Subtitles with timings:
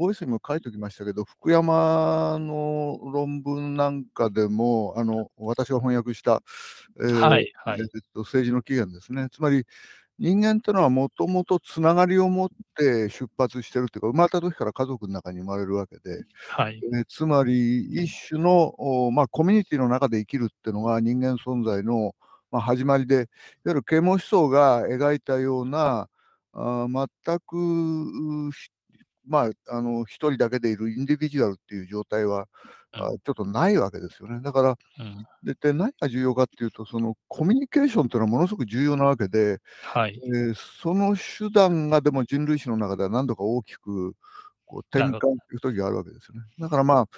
[0.00, 6.42] ボイスにも書いておきましたけど、福山の論文なんかでも、あの私が翻訳した、
[6.98, 9.28] えーはいはい、えー、と政治の起源ですね。
[9.30, 9.66] つまり、
[10.18, 18.74] 人間ってのはもともとつながりを持って出発してるっていうか、生まれた時から家族の中に生まれるわけで、はいえー、つまり一種の、
[19.12, 22.14] まあ、コミュニティの中で生きるっていうのが人間存在の、
[22.50, 23.26] まあ、始まりで、いわ
[23.66, 26.08] ゆる啓蒙思想が描いたような、
[26.54, 28.50] あ全く
[29.26, 32.46] まあ、あの、一人だけでいるインディビジュアルっていう状態は、
[32.94, 34.40] うん、あちょっとないわけですよね。
[34.42, 40.20] だから、うん、でで何が重要かっていうと、そのコミュニケーションっていうのはものすごく重要なわけで、はい。
[40.24, 44.14] えー、その手段がでも人類史の中では何度か大きく
[44.70, 46.42] こう転換という時があるわけですよね。
[46.60, 47.08] だからまあ、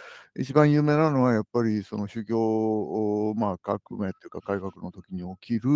[0.41, 5.69] 一番有名なのはやっぱりその宗教、まあ、革命っていうか改革の時に起きる、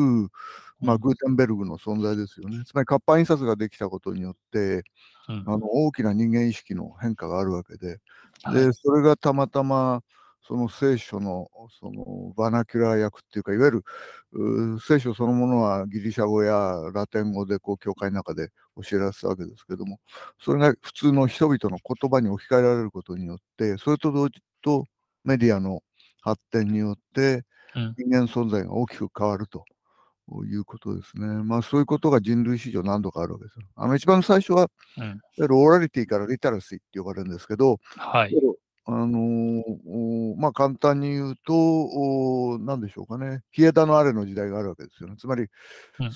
[0.81, 2.65] まあ、グーテンベルグの存在ですよね。
[2.65, 4.85] つまり活版印刷ができたことによって、
[5.29, 7.99] うん、あの大きな人間意識の変化があるわけで、
[8.55, 10.03] でそれがたまたま
[10.47, 11.49] その聖書の
[11.81, 19.99] そのバナキュラー訳っていうか、いわゆる聖書そのものはギリシャ語やラテン語でこう教会の中で教えられてたわけですけども、
[20.39, 24.85] それが普通の人々の言葉に置き換えられることによって、それと同時と
[25.25, 25.81] メディアの
[26.21, 27.43] 発展によって
[27.97, 29.65] 人間存在が大きく変わると。
[30.45, 31.25] いうことですね。
[31.45, 33.59] まあそういうことが人類史上何度かあるわけです。
[33.77, 38.35] あの一番最初は、うん、オーラリティからリタラシーって呼ばれるんですけど、はい、
[38.89, 45.17] あのー、まあ簡単に言うと、何でしょうかね、日枝のあれの時代があるわけですよね。
[45.19, 45.49] つまり、
[45.97, 46.09] す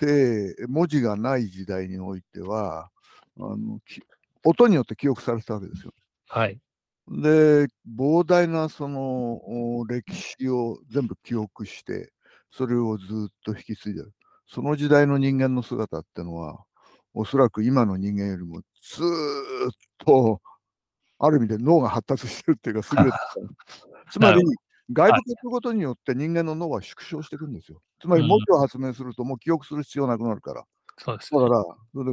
[0.00, 2.88] べて文字がない時代においては、
[3.38, 3.80] あの
[4.44, 5.92] 音によって記憶されてたわけですよ。
[6.28, 6.60] はい。
[7.08, 7.66] で、
[7.96, 9.40] 膨大なその
[9.88, 12.12] 歴史を全部記憶して、
[12.50, 14.12] それをずっと引き継いでる。
[14.46, 16.64] その時代の人間の姿ってのは、
[17.12, 20.40] おそらく今の人間よりもずっと
[21.24, 23.20] ある意味で脳が発達してるっていうか、優れてた。
[24.10, 24.42] つまり、
[24.92, 27.80] 外部化することによって人間の脳は縮小していくんですよ。
[28.00, 30.64] つまり、文字を発明するともう記憶する必要なくなるから。
[30.98, 31.54] そうです、ね、だか
[31.94, 32.04] ら、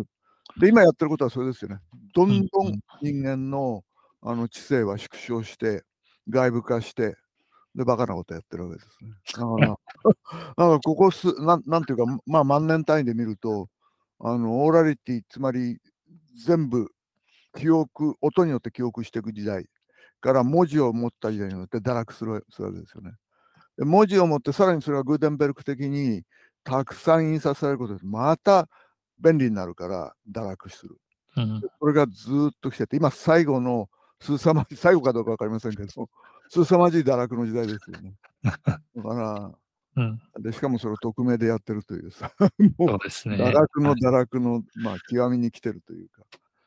[0.59, 1.79] で、今やってることはそれですよね。
[2.13, 3.83] どんどん人間の
[4.21, 5.83] あの知性は縮小して、
[6.29, 7.15] 外部化して、
[7.73, 9.11] で、バカなことやってるわけですね。
[9.33, 13.69] だから、 だからここすな、なんていうか、まあ、万年単位で見ると、
[14.19, 15.79] あの、オーラリティ、つまり、
[16.45, 16.91] 全部
[17.57, 19.65] 記憶、音によって記憶していく時代
[20.21, 22.51] から文字を持った時代によって堕落するわけで
[22.87, 23.11] すよね。
[23.77, 26.23] で文字を持ってさらにそれはグーテンベルク的に
[26.63, 28.67] たくさん印刷されることでまた
[29.19, 30.97] 便利になるから堕落する。
[31.37, 33.87] うん、これがずっと来てて今最後の
[34.19, 36.09] 凄まじい最後かどうか分かりませんけど
[36.49, 38.15] 凄まじい堕落の時代ですよね。
[38.43, 39.51] だから、
[39.95, 42.33] うん、でしかもそれを匿名でやってるというさ
[42.77, 46.23] もう堕落の堕落の、まあ、極みに来てるというか。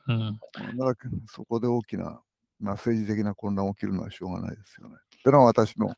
[0.08, 0.40] うん、
[0.78, 2.20] だからそこで大きな、
[2.60, 4.96] まあ、政治的な混乱が起きるのはしょうがないですよね。
[5.16, 5.94] ってのは私の、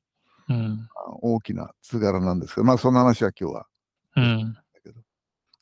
[0.49, 0.89] うん、
[1.23, 3.67] 大きな図柄なんですけど、まあそんな話は今日は。
[4.17, 4.57] うん、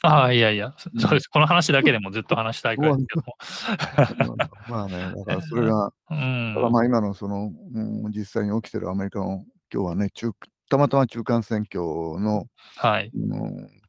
[0.02, 1.28] ああ、いやいや、そうです。
[1.28, 4.26] この話だけでもずっと話したいくらいですけど。
[4.26, 4.36] も。
[4.68, 10.32] まあね、だからそれが、うん、まあ今のその、うん、実際に起きてるアメリカの、今日はね、中
[10.68, 11.80] たまたま中間選挙
[12.18, 13.12] の、はい、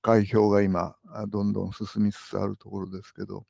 [0.02, 0.96] 開票が今、
[1.30, 3.46] どんどん進みつつあるところですけど、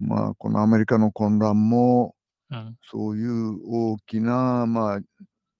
[0.00, 2.14] まあこのアメリカの混乱も、
[2.50, 5.00] うん、そういう大きなまあ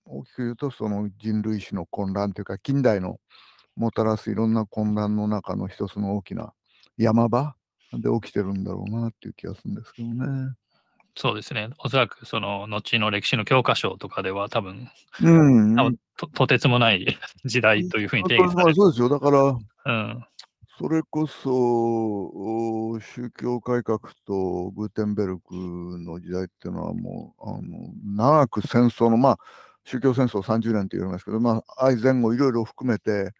[0.07, 3.19] 大きく言うとその人類史の混乱というか近代の
[3.77, 6.53] もたらすいろんな混乱の中の一つの大きな
[6.97, 7.57] 山場
[7.93, 10.55] で起きてるんだろうなっていう気がするんですけどね。
[11.17, 11.71] そうですね。
[11.79, 14.91] おそらくその後の歴史の教科書とかでは多分、
[15.23, 17.07] うん、多分ととてつもない
[17.45, 18.75] 時代というふうに定義される。
[18.75, 19.09] そうですよ。
[19.09, 20.25] だから、うん、
[20.79, 29.39] それこそ宗教改革とグーテンベルクの時代っていうのはもうあの長く戦争のまあ
[29.85, 33.33] 宗教戦争30年って言われますけど、まあ、愛前後いろいろ含めて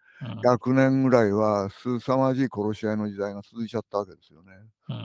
[0.45, 4.53] 100年ぐらいは凄まじい殺し合いの時代が続いちゃったわけですよね。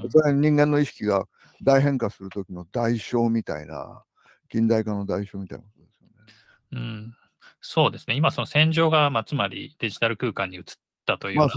[0.02, 1.26] うん、それ人間の意識が
[1.64, 4.04] 大変化する時の代償みたいな
[4.50, 6.32] 近代化の代償みたいなことですよね。
[6.72, 7.16] うん、
[7.60, 11.48] そうですね今その戦場が、まあ、つまりデジタル空間に移っったという感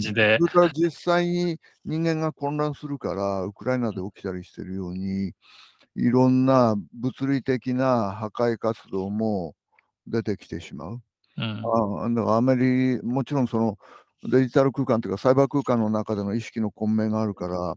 [0.00, 0.38] じで。
[0.40, 5.32] まあ、それから実際に人間が混乱するから、ウクライナで起きたりしてるように、
[5.96, 9.54] いろんな物理的な破壊活動も
[10.06, 11.02] 出てきてしまう。
[11.38, 11.62] うん、
[12.04, 13.76] あだからアメリもちろんその
[14.24, 17.74] デジタル空間というかサイバー空間の中での意識の混迷があるから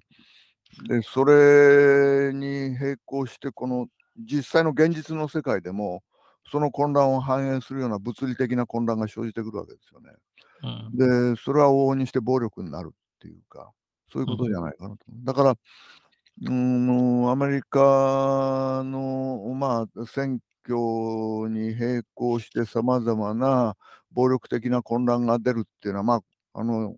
[0.88, 3.88] でそれに並行してこの
[4.18, 6.04] 実際の現実の世界でも
[6.50, 10.12] その混乱を反映するような物理的な混乱が生じてくるわけですよね。
[10.94, 13.72] で、それは往々にして暴力になるっていうか、
[14.12, 15.06] そういうことじゃないかなと。
[15.24, 15.56] だから、
[16.42, 23.76] うん、アメリカの、まあ、選挙に並行してさまざまな
[24.12, 26.22] 暴力的な混乱が出るっていうのは、まあ、
[26.54, 26.96] あの、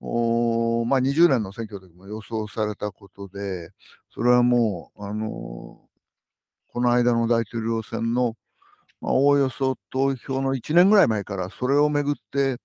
[0.00, 3.70] おまあ、20年の選挙でも予想されたことで、
[4.10, 5.80] それはもう、あの
[6.68, 8.36] この間の大統領選の、
[9.00, 12.58] まあ、おおよそ投票の1年ぐらい前から、それをめぐって、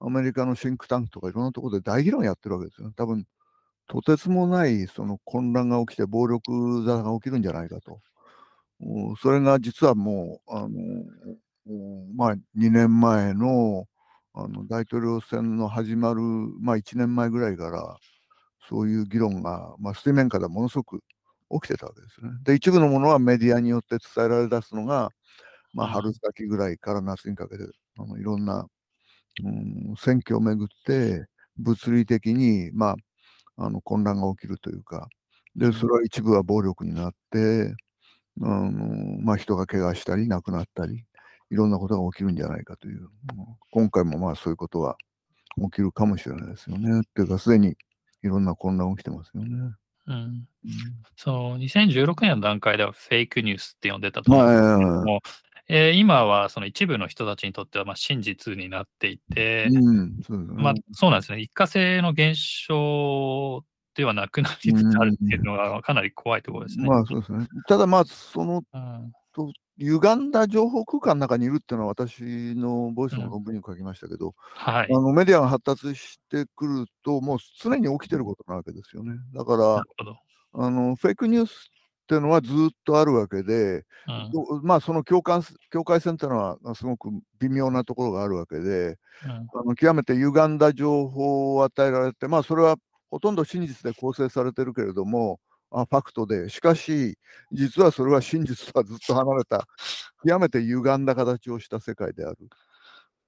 [0.00, 2.92] アメリカのシンクタンクとかいろんなところで大議論やってるわけですよ。
[2.96, 3.26] 多分
[3.88, 8.00] とてつもないその混乱が起きて暴力沙汰が起きるんじゃないかと。
[9.20, 10.68] それが実はもう、あの
[12.16, 13.86] まあ、2年前の
[14.32, 16.20] あの大統領選の始まる、
[16.60, 17.96] まあ、1年前ぐらいから、
[18.68, 21.00] そういう議論が、まあ、水面下でものすごく
[21.50, 22.30] 起きてたわけですね。
[22.44, 25.10] で、一部のものはメディアによって伝えられ出すのが、
[25.74, 27.64] まあ、春先ぐらいから夏にかけて、
[27.98, 28.66] あのいろんな、
[29.42, 35.08] うん、選挙をめぐって、物理的に、まあ、あの混乱が起きるというか、
[35.56, 37.74] で、それは一部は暴力になって、
[38.42, 41.04] あのまあ、人が怪我したり亡くなったり、
[41.50, 43.08] いろんなことが起きるんじゃないかという、
[43.70, 44.96] 今回もまあそういうことは
[45.56, 47.00] 起きるかもしれないですよね。
[47.00, 47.76] っていうか、すでに
[48.22, 49.74] いろんな混乱起きてますよね。
[50.06, 50.48] うん、
[51.16, 55.20] そう、2016年の段階ではフェイクニュースって呼んでたと思うんですけども、
[55.72, 62.34] えー、今はその一部の人たちにとってはまあ真実になっていて、うんそうね、まあ、そうなんですね、一過性の現
[62.66, 63.62] 象
[63.94, 66.88] ではなくなりつつあるっていうのがかなり怖いところですね。
[66.88, 67.46] まあそうですね。
[67.68, 72.20] ただまあ、その、うん、と歪んだ情報空間の中にいるっていうのは私
[72.56, 79.14] のボイスの論文に書きましたけど、うんはい、あのメディアが発達してくると、もう常に起きてることなわけですよね。
[79.32, 79.84] だから、
[80.52, 81.70] あのフェイクニュース
[82.10, 82.54] っていうのはずっ
[82.84, 87.08] とあるわけで、うん、まあその境界境界線っていうのはすごく
[87.38, 92.78] 微妙なところがあるわけで、うん、あの極めて歪んだ情報を与えられて、まあそれは
[93.12, 95.38] ほとんど真実で構成されてるけれども、
[95.70, 97.16] あファクトで、しかし、
[97.52, 99.68] 実はそれは真実とはずっと離れた、
[100.26, 102.38] 極めて歪んだ形をした世界である。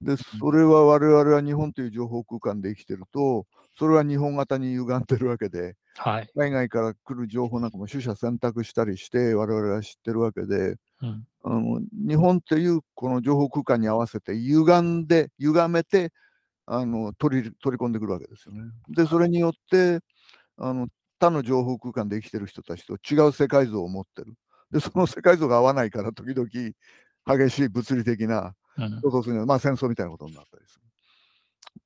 [0.01, 3.47] で、それは我々は日本という情報空間で生きてると、
[3.77, 16.13] それは日本型に歪んでるわけで、はい、海外から来る情報なんかも取捨選択したりして我々は知ってるわけで、うん、あの日本っていうこの情報空間に合わせて歪んで歪めて
[16.67, 18.71] あの取り取り込んでくるわけですよね。
[18.89, 20.01] でそれによって
[20.59, 24.35] あの他の情報空間で生きてる人たちと違う世界像を持ってる。
[24.71, 30.83] でその世界像が合わないから時々激しい物理的な、うん、まあ戦争みたいなことになったりする。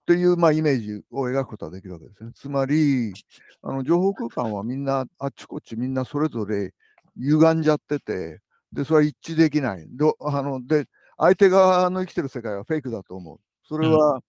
[0.06, 2.30] っていう、まあ、イメージを描くことができるわけですね。
[2.32, 3.12] つまり、
[3.60, 6.72] あの情報空間はみんな、あっちこっちみんなそれぞれ
[7.16, 8.40] 歪んじゃってて、
[8.72, 9.84] で、それは一致できない。
[9.96, 10.86] で、あので
[11.16, 13.40] 相手側の生きてる世界はフェイクだと思う。
[13.66, 14.20] それは、うん、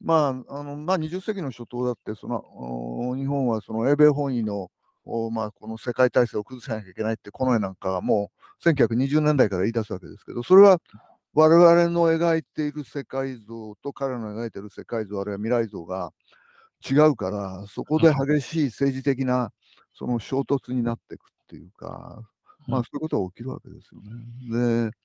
[0.00, 2.42] まあ、あのまあ、20世紀の初頭だって、その
[3.16, 4.72] 日本はその英米本位の
[5.30, 10.80] まあ、この世界体制を崩さなきゃいけないってこの絵なんかはもう1920年代から言い出すわけですけどそれは
[11.36, 16.10] 我々の描いている世界像と彼の描いている世界像あるいは未来像が
[16.90, 19.52] 違うからそこで激しい政治的な
[19.92, 22.22] その衝突になっていくっていうか、
[22.66, 24.90] まあそういうことが起きるわけですよね。
[24.90, 24.96] で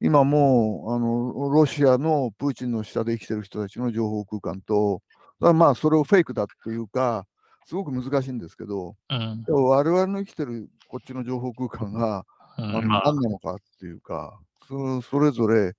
[0.00, 5.02] 今もうあのロシアのプーチンの下で生きてる人たちの情報空間と
[5.38, 7.26] まあそれをフェイクだっていうか
[7.64, 12.24] すごく難しいんですけど、うん、我々の生きてるこっちの情報空間が、
[12.58, 15.72] うん、何なのかっていうか、そそれぞれ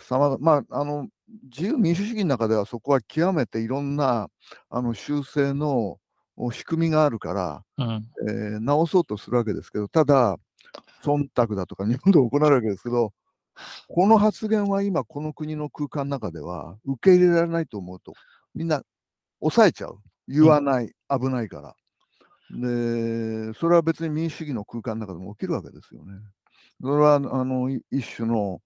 [0.00, 1.08] さままあ、あの
[1.50, 4.28] 自由民主主義の中ではそこは極めていろんな
[4.70, 5.98] あの修正の
[6.52, 10.38] 仕組みがあるから、うん、えー、直そうとするわけですけどただ
[11.02, 13.12] 忖度だとか日本で行われるわけですけど
[13.88, 18.12] この発言は今この国の空間の中では受け入れられないと思うと
[18.54, 18.82] みんな
[19.40, 21.74] 抑えちゃう言わない、うん、危ないから。
[22.50, 26.14] でそれは別に民主主義の空間の中でも起きるわけですよね。
[26.80, 28.60] それはあの一種の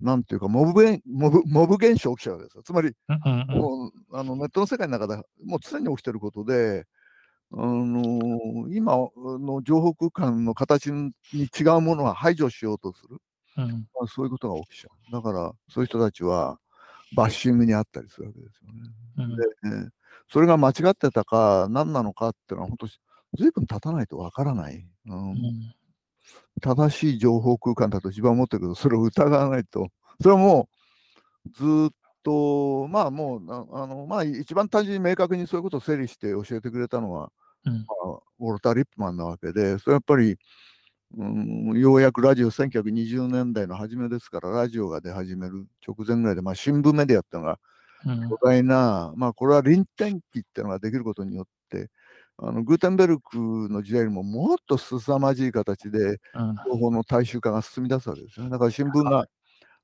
[0.00, 2.62] なんていうかモブモブ、モブ現象起きちゃうわけですよ。
[2.62, 2.92] つまり、
[3.48, 6.84] もうあのネットの世界の中でもう常に起きてることで、
[7.52, 13.16] あの今の情報空間の形に違うものは排除しようとする、
[13.56, 15.12] うん、まあ、そういうことが起きちゃう。
[15.12, 16.58] だから、そういう人たちは
[17.14, 18.90] バッシングにあったりするわけですよね。
[19.18, 19.90] うん、で、ね、
[20.28, 24.86] それが間違ってたか、何なのかっていうのは、本当、ずいぶん経たないとわからない。
[25.06, 25.74] うん、うん
[26.62, 29.88] 正しい情報空間だと自分は思ってるけど、それを疑わないと、
[30.20, 30.68] それはも
[31.46, 33.40] うずっと、まあもう、
[33.72, 37.30] あのまあ、一番単純に明確にそういうことを整理して教えてくれたのは、
[37.64, 40.36] うん、まあ、ウォルター・リップマンなわけで、それやっぱり、
[41.16, 47.58] うん、ようやくラジオ1920年代の初めですから、ラジオが出始める直前ぐらいで、まあ、新聞メディアっていうのが
[48.28, 51.90] 巨大な、うん、まあこれは臨転機っていうのができることによって、
[52.38, 53.38] あのグーテンベルク
[53.70, 56.20] の時代よりももっと凄まじい形で
[56.66, 58.50] 情報の大衆化が進み出すわけですね。
[58.50, 59.26] だから新聞が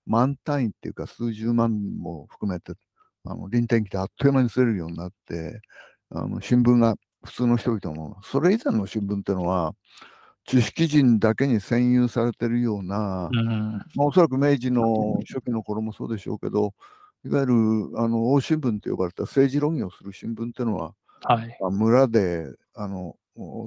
[0.06, 2.72] 万単位っていうか数十万も含めて
[3.24, 5.60] あの臨転機であっという間に吸えるようになって
[6.10, 9.74] あの新聞が普通の人々のそれ以前の新聞っていうのは
[10.44, 13.46] 知識人だけに占有されてるような、うん、
[13.94, 16.74] まあ、おそらく明治の初期の頃もそうでしょうけど
[17.24, 17.54] いわゆる
[17.96, 20.92] あの大新聞と呼ばれた政治論議をする新聞っていうのは、
[21.22, 23.16] はい、まあ、村であの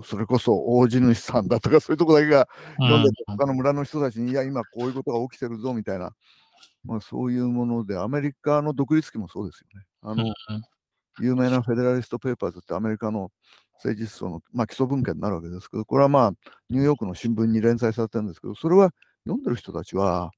[0.04, 2.48] それこそ大地主さんだとかそういうとこだけが
[2.78, 3.04] 読ん。
[3.04, 6.12] でて、うん、他の村の人たちにいや今こういうことが起きてるぞみたいな、
[6.84, 9.86] まあ、そういうものでアメリカの独立期もそうですよね。
[10.02, 10.64] あの、うん、
[11.20, 13.32] 有名なフェデラリスト・ペーパーズってアメリカの
[13.84, 16.32] 政治思想の、まあ、基礎文献になるわけですけどこれはまあ
[16.70, 18.92] ニューヨークの新聞に連載されてるんですけどそれは
[19.26, 20.32] 読んでる人たちは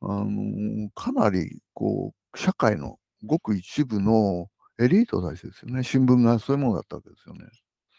[0.00, 4.46] あのかなりこう社会のごく一部の
[4.80, 7.46] エリートたちですよね新聞がそういうものだったわけですよね。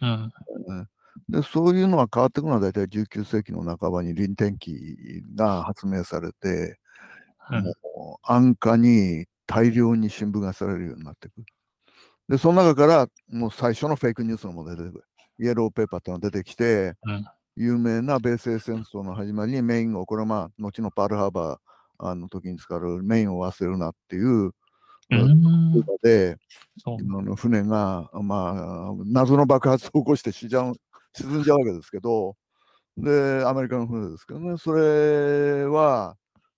[0.01, 0.87] うん、
[1.27, 4.95] でそういうのは変わっていくのは大体19世紀の半ばに臨転機
[5.35, 6.79] が発明されて、
[7.51, 11.43] うん、もう安価に大量に新聞がされるようになっていく。
[12.29, 15.03] で、その中からもう最初のフェイクニュースのも出てくる。
[15.39, 24.51] イエローペーパーっていうのが出てきて、うん、有名な米西戦争の始まりにメインを、これはまあ、後のパールハーバーあの時に使うメインを忘れるなっていう、
[25.11, 26.37] うん、で、
[26.99, 30.71] 今の船が、まあ、謎の爆発を起こして死じゃ
[31.13, 32.35] 沈んじゃうわけですけど、
[32.97, 36.15] で、アメリカの船ですけどね、それは、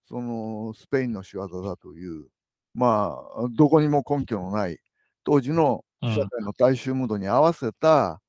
[0.08, 2.28] そのスペインの仕業だという、
[2.74, 4.80] まあ、どこにも根拠のない
[5.24, 8.22] 当時の社会の大衆ムードに合わせた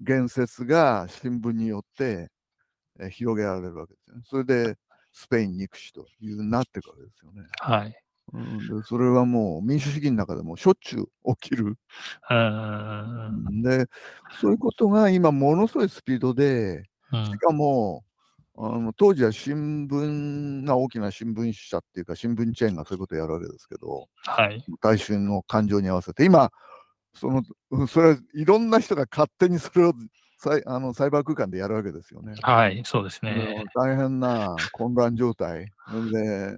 [0.00, 2.30] 言説が新聞によって、
[3.00, 4.22] え広げられるわけですよね。
[4.24, 4.76] それで
[5.12, 7.42] スペイン憎しというなっていくわけですよね。
[7.60, 8.03] はい。
[8.32, 11.76] うん、でそれはもう民主主義の中でもしょっちゅう起きる。
[13.62, 13.86] で、
[14.40, 18.04] そういうことが今ものすごいスピードで、しかも、
[18.56, 26.52] あの当時は新聞が大きな新聞社っていうか新聞チェーンがそういうことをやるわけですけど、はい、大衆の感情に合わせて今
[27.14, 27.42] その
[27.88, 29.92] それはいろんな人が勝手にそれを
[30.38, 32.34] サイあのサイバー空間でやるわけですよね。
[32.42, 33.64] はい、そうですね。
[33.74, 35.72] 大変な混乱状態
[36.12, 36.56] で、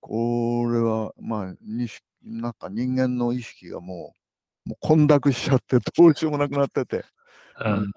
[0.00, 1.88] これはまあに
[2.22, 4.14] なんか人間の意識がも
[4.66, 7.04] うもう混濁しちゃって どうしようもなくなってて、
[7.64, 7.92] うん、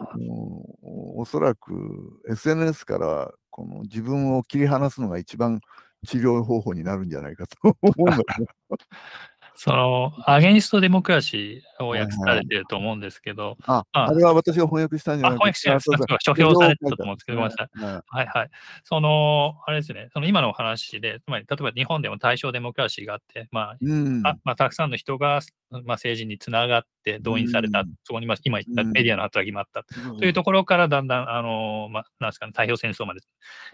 [1.15, 5.59] おそらく SNS からこの自分を切り離すのが一番
[6.05, 8.47] 治療方法になるんじゃないかと思うんだけど。
[9.61, 13.57] その、アゲンストデモクラシーを訳されてると思うんですけど。
[13.65, 15.77] あ、あれは私が翻訳したんじゃないですか。
[15.79, 16.15] 翻訳。
[16.21, 18.03] 書評されてたと思うんですけど、ごめんなさい。
[18.07, 18.49] はいはい。
[18.85, 23.77] その、あれですね、その今のお話で、つまり、例えば日本でも対象デモクラシーがあって、まあ、
[24.23, 29.83] あまあ、たくさんの人が、まあ、政治につながって動員された、そこに、まあ、今言ったメディアの働きもあった、
[30.19, 33.19] というところから、だんだん、あの、まあ、なんですかね、太平洋戦争まで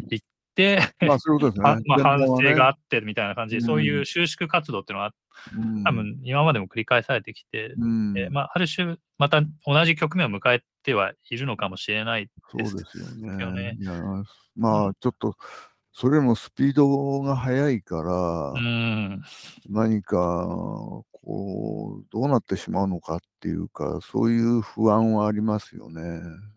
[0.10, 0.25] 行っ、
[1.01, 1.63] まあそういうことですね。
[1.88, 5.13] まあ反省があってみたいな感じで、そういう収縮活動っていうのは、
[5.83, 7.75] 多分今までも繰り返されてきて、
[8.15, 13.77] えまあ、ある種、また同じ局面を迎えてはいるのかもしれないですそうですよね。
[14.55, 15.35] まあちょっと、
[15.97, 19.24] それもスピードが速いから、うん、
[19.69, 20.45] 何か
[21.25, 26.01] こうどうなってしまうのかっていうかそういう不安はありますよね。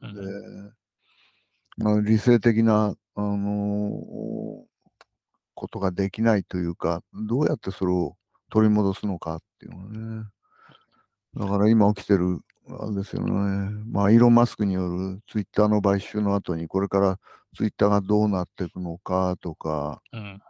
[0.02, 0.20] うん、で
[1.78, 4.64] まあ、理性的なあの
[5.54, 8.16] ことができないというか、どうやってそれを
[8.50, 10.24] 取り戻すのかっていうのはね。
[11.36, 12.40] だから今起きてる、
[12.80, 13.30] あれですよね。
[13.90, 17.18] まあ、イーロン・マスクによるツイッターの買収の後に、これから
[17.56, 20.40] ツイッターがどうなっていくのかとか、うん、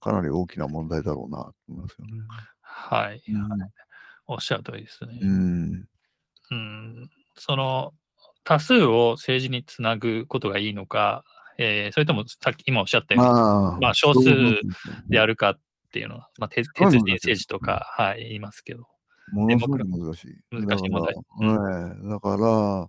[0.00, 2.12] かなり大きな問題だろうなと思いますよね。
[2.60, 3.22] はい。
[3.28, 3.48] うん、
[4.26, 5.18] おっしゃる通りですね。
[5.20, 5.84] うん。
[6.50, 7.92] うん、その
[8.44, 11.24] 多数を政治につなぐことがいいのか、
[11.58, 14.24] えー、それともさっき今おっしゃったように、あまあ、少数
[15.08, 15.60] であるかっ
[15.92, 18.86] ていうのは、まあ、鉄人政治とか、はい、言いますけど。
[19.32, 20.36] ものすごい難しい。
[20.50, 21.14] 難しい問題。
[21.40, 22.88] うん、だから、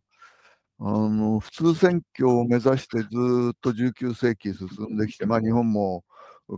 [0.78, 3.06] あの普通選挙を目指してず
[3.54, 6.04] っと19世紀進んできて、まあ、日本も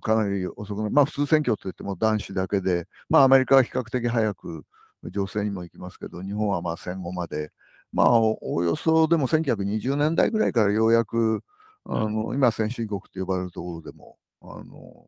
[0.02, 4.66] かなり遅くなまあ、普通選挙といっても男子だけで、まあ、アメリカは比較的早く
[5.04, 7.52] 女性にも行きますけど、日本はまあ戦後まで、
[7.94, 11.44] まあ、おおよそでも1920年代ぐらいからようやく
[11.90, 15.08] あの、今、先進国と呼ばれるところでも、あの、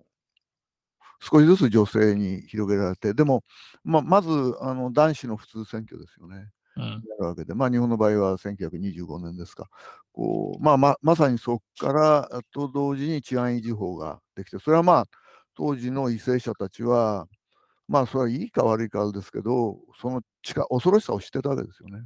[1.20, 3.44] 少しずつ女性に広げられて、でも、
[3.84, 4.30] ままず
[4.62, 6.50] あの男子の普通選挙ですよね。
[6.78, 9.68] うん、やるわけで、まあ、日本の場合は1925年ですか。
[10.14, 15.06] こうまあ、ままさにそこからと同時に治安維持法ができて、それはまあ、
[15.56, 17.28] 当時の為政者たちは、
[17.90, 20.22] まあ、それはいいか悪いかですけど、その
[20.70, 22.06] 恐ろしさを知ってたわけですよね。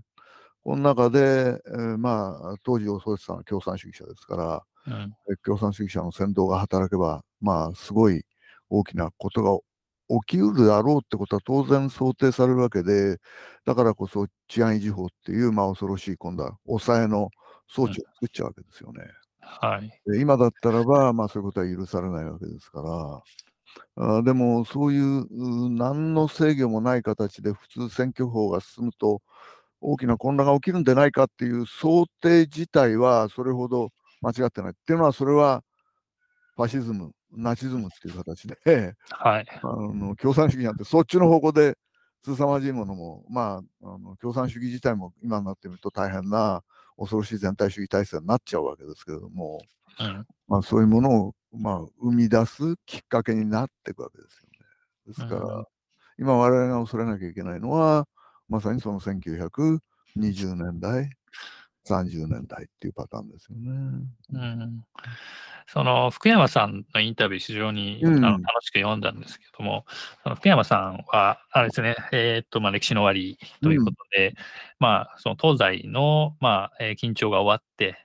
[0.63, 8.24] この中で、えー、まあ、当時、遅田さんは共産主義者ですから、うん、共産主義者の先導が働けば、まあ、すごい
[8.70, 9.60] 大きなことが
[10.25, 13.17] 起きうるだろうってことは当然想定されるわけで、
[13.65, 17.29] だからこそ治安維持法っていう、まあ、恐ろしい今度は抑えの
[17.67, 19.03] 装置を作っちゃうわけですよね。
[19.62, 22.82] うん、はい、で今だったらば、まあ、そういうことは許されないわけですか
[23.98, 29.22] ら、あでもそういう何の制御もない形で普通選挙法が進むと
[29.84, 33.90] 大きな混乱が起きるんでないかっていう想定自体はそれほど
[34.22, 34.72] 間違ってない。
[34.72, 35.63] っていうのはそれは
[36.56, 41.78] ファシズムナチズムっていう形で、はい、あの共産主義なんてそっちの方向で
[42.24, 46.63] 凄まじいものも、まあ、あの共産主義自体も今になってみると大変な
[46.98, 49.62] 恐ろしい全体主義体制になっちゃうわけですけれども、
[50.00, 54.66] うん、まあ、そういうものを、まあ、生み出すきっかけになっていくわけですよね。
[55.08, 55.66] ですから、うん、
[56.18, 58.08] 今我々が恐れなきゃいけないのは、
[58.53, 59.79] まさにその1920
[60.53, 61.10] 年代、
[61.88, 63.72] 30年代っていうパターンですよね。
[64.31, 64.86] うん。
[65.65, 69.86] その福山さんのインタビュー、非常に、あの楽しく読んだんですけども、
[70.22, 74.36] その福山さんは、あれですね、えー、っとまあ、歴史の終わりということで、うん、
[74.77, 77.98] まあ、その東西の、まあえー、緊張が終わって、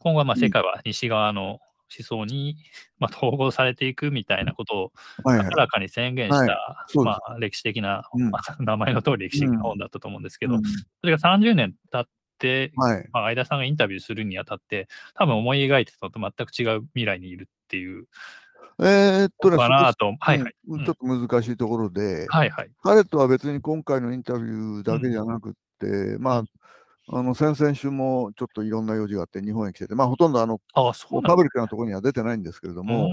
[0.00, 1.60] 今後はまあ世界は西側の
[1.96, 2.56] 思想に、
[2.98, 4.92] まあ、統合されていくみたいなことを
[5.24, 6.48] 明らかに宣言した、はい。
[6.48, 12.08] はいまあ、歴史的な、うん、まあ、 名前の通り歴史的な本だったと思うんですけど、うん、それが30年経っ
[12.38, 18.06] て、はい、まあ、相田さんがインタビューするにあたって、多分思い描いてたのと全く違う未来にいるっていう。
[18.80, 26.44] えー、っとね、かなと、はいはい、ちょっと難しいところで、はいはい、彼とは別に今回のインタビューだけじゃなくて、うん、まあ、
[27.08, 30.92] あの先々週もちょっといろんな用事があって日本へ来てて、まあ、ほとんどあのあ
[31.26, 33.12] パブリックなところには出てないんですけれども、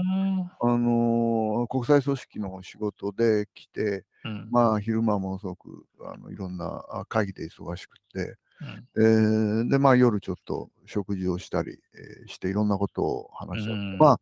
[0.60, 8.36] あのー、国際組織の仕事で来て、うん、まあ、昼間もすごくあのいろんな会議で忙しくて、
[8.96, 14.18] うん、えー、で、まあ、夜ちょっと食事をしたり、えー、していろんなことを話した、うん、ま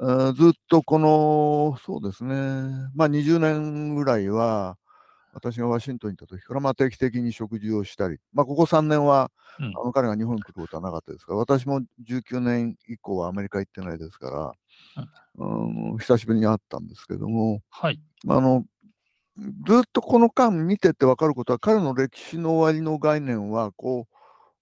[0.00, 2.34] あ、ずっとこの、そうですね、
[2.94, 4.76] まあ、20年ぐらいは、
[5.38, 14.54] 私がワシントンにいた時から、まあ、定期的に食事をしたり、まあ、ここ3年は、うん、あの彼が日本に来ることはなかったですから、私も19年以降はアメリカ行ってないですか
[14.96, 15.04] ら、
[15.38, 18.64] うん、久しぶりに会ったんですけども、はい、あの
[19.66, 24.06] ずっとこの間見てて分かることは、彼の歴史の終わりの概念は、こ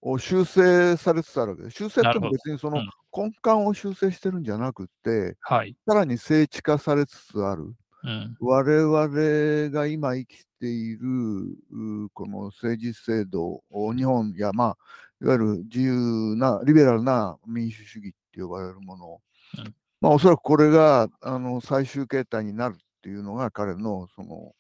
[0.03, 1.77] う、修正されつつあるわけです。
[1.77, 2.83] 修正っても別にその
[3.17, 7.75] 根幹を修正してるんじゃなくて、はい、さらに聖地化されつつある。
[8.05, 13.63] うん、我々が今生きているこの政治制度、
[13.95, 14.77] 日本や、まあ、
[15.23, 19.21] いわゆる自由な、リベラルな民主主義って呼ばれるもの、
[19.59, 24.53] うん、まあ、おそらくこれがあの最終形態になるっていうのが彼のその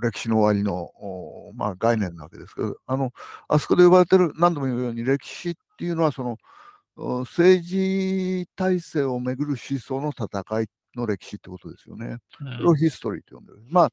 [0.00, 0.92] 歴史の終わりの、
[1.54, 3.12] まあ、概念なわけですけど、あの、
[3.48, 6.36] あそこで呼ばれてる、何度も言うように、歴史っていうのは、その、
[7.24, 12.18] 政治体制をめぐる思想の戦いの歴史ってことですよね。
[12.38, 13.60] それをヒストリーと呼んでる。
[13.68, 13.92] まあ、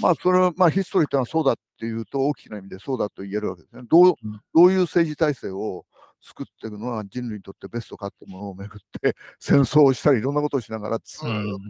[0.00, 3.82] まあ、それは、まあ、ヒストリーってのはそうだっていうと、大きな意味でそうだと言えるわけですね。
[3.88, 4.14] どう
[4.54, 5.84] どういう政治体制を
[6.22, 11.20] 作っていくのは人類にとってベストかってものをめぐって 戦争をしたりいろんなことをしながらずっ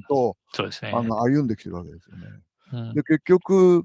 [0.08, 2.26] と、そうですね、あの歩んできてるわけですよね。
[2.72, 3.84] うん、で結局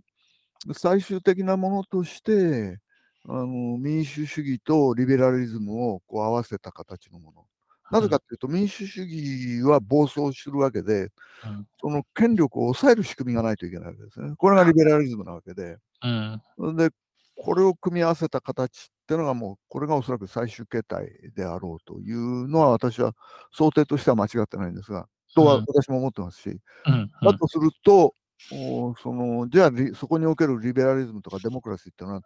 [0.74, 2.80] 最終的なものとして
[3.26, 3.46] あの
[3.78, 7.46] 民主主義とリベラリズムをこう合わせた形のもの。
[7.92, 8.36] なぜかとい。
[8.36, 14.34] うと、民主主義は暴走するわけで、うん、その権力を抑える仕組みがないといけないわけですね。
[14.38, 15.78] これがリベラリズムなわけで。
[16.04, 16.90] うん、で、
[17.38, 23.14] これを組み合わせた形っていうのがもう、これがおそらく最終形態であろうというのは、私は
[23.52, 28.16] 想定としては間違ってないんですが、とは私も思ってますし、うんだとすると、
[28.52, 32.22] おそのじゃあそこにおけるリベラリズムとかデモクラシーっていうのは、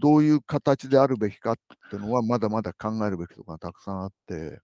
[0.00, 1.56] どういう形であるべきかっ
[1.90, 4.60] ていうのは、まだまだ考えるべきとかたくさんあって、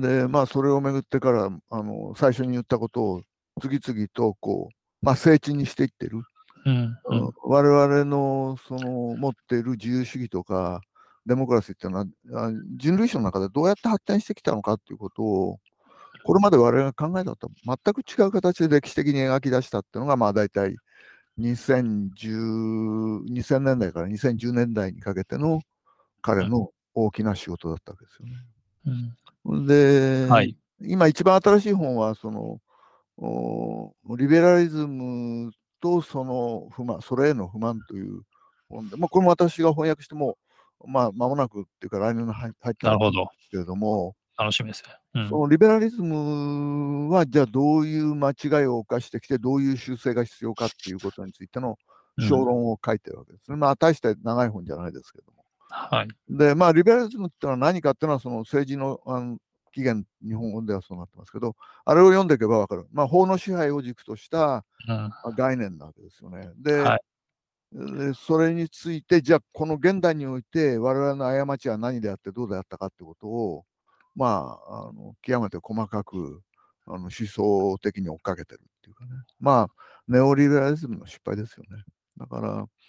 [0.00, 3.22] で、まあ、それをめぐってから、あの最初に言ったことを
[3.60, 6.22] 次々とこう、まあ、整地にしていってる。
[6.64, 10.80] うんうん、我々のその持っている自由主義とか
[11.26, 15.58] デモクラシーっていうのは人類史の中でどうやって発展してきたのかっていうことを
[16.24, 20.76] これまで我々が考えたと全く違う形で歴史的に描き出したっていうのがまあ大体
[21.40, 25.62] 2010 2000年代から2010年代にかけての
[26.20, 28.34] 彼の大きな仕事だったわけですよね。
[28.86, 32.60] うん、で、はい、今一番新しい本はその
[34.16, 38.22] リベラリズムとその不満、それへの不満という
[38.68, 40.38] 本で、まあ、これも私が翻訳しても、
[40.86, 43.28] まあ、間もなくっていうか、来年の入ってなるほど。
[43.50, 51.76] けれども、楽しみですね、うん、そのリベラリズムは、じゃあどういう間違いを犯してきて、どういう修正が必要かっていうことについての
[52.18, 53.56] 小論を書いてるわけですね。
[53.56, 55.41] まあ、大して長い本じゃないですけども。
[55.72, 56.08] はい。
[56.28, 59.38] で、まあ、リベラリズムってのは何かっていうのは、その政治のあの
[59.72, 62.86] 起源、日本語ではそうなってますけど、あれを読んでいけばわかる。
[62.92, 64.64] まあ、法の支配を軸とした
[65.36, 66.50] 概念なわけですよね。
[66.58, 67.00] で、はい
[67.74, 73.64] でそれについて、じゃあ、この現代において、我々の過ちは何であってどうであったかってことを、
[74.14, 76.42] まあ、あの極めて細かく
[76.86, 79.10] あの思想的に追っかけてるっていうかね。
[79.40, 79.68] まあ、
[80.06, 81.82] ネオリベラリズムの失敗ですよね。
[82.18, 82.40] だか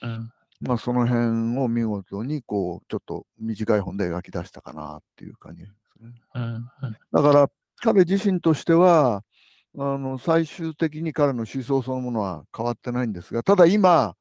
[0.01, 6.13] ら、うん、まあ、その辺を見事に、こう、ちょっと短い本で描き出したかなっていう感じですね。
[6.35, 7.49] うんうん、だから、
[7.81, 9.23] 彼自身としては、
[9.75, 14.15] あの最終的に彼の思想そのものは変わってないんですが、ただ今、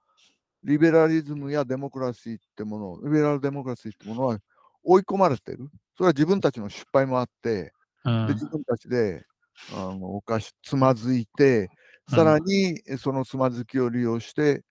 [0.65, 4.39] リベラリズムやデモクラシーってもの、リベラルデモクラシーってものは
[4.83, 5.69] 追い込まれてる。
[5.97, 7.73] それは自分たちの失敗もあって、
[8.05, 9.27] うん、で自分たちで
[9.75, 11.69] あの犯し、つまずいて、
[12.09, 14.63] さらにそのつまずきを利用して、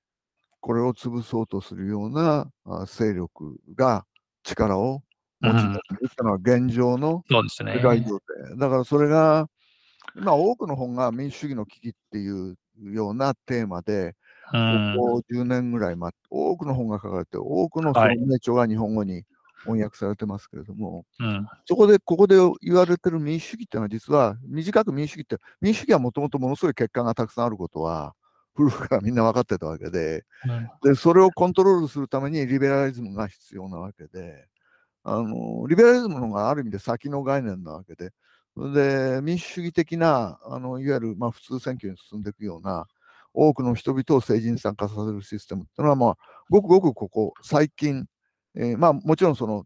[0.61, 2.47] これを潰そうとするような
[2.85, 4.05] 勢力が
[4.43, 5.01] 力を
[5.41, 8.55] 持ち出しているというのは現状の世界情勢。
[8.57, 9.47] だからそれが、
[10.15, 14.15] 今多くの本が民主主義の危機っていうようなテーマで、
[14.51, 14.57] こ
[14.97, 19.23] こ10年ぐらい前、多くの本が書かれて、多くの名著が日本語に
[19.63, 28.13] 翻訳されてますけれども、うん、そこで、ここで言われてる民主主義っていうのは実は、短く民主主義って、民主主義はもともとものすごい欠陥がたくさんあることは、
[28.55, 30.25] 古くからみんな分かってたわけで、
[30.83, 34.47] うん、で、それをコントロールするためにリベラリズムが必要なわけで、
[35.03, 38.11] あのリベラリズムのがある意味で先の概念なわけで、
[38.57, 42.85] で民主主義的なあのいわゆる、まあ、普通選挙に進んでいくような
[43.33, 46.17] 多くの人々を政治に参加させるシステムっていうのは、まあ、
[46.49, 48.05] ごくごくここ最近、
[48.55, 49.65] えー、まあもちろんその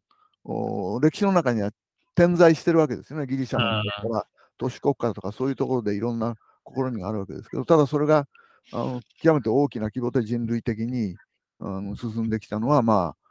[1.02, 1.71] 歴史の中には
[2.13, 3.26] 点在してるわけですよね。
[3.26, 8.28] ギリシャのとか都市国家とかそういうところでいろんな試みがあるわけですけどただそれが
[8.71, 11.15] あの極めて大きな規模で人類的に
[11.60, 13.25] あの進んできたのはまあ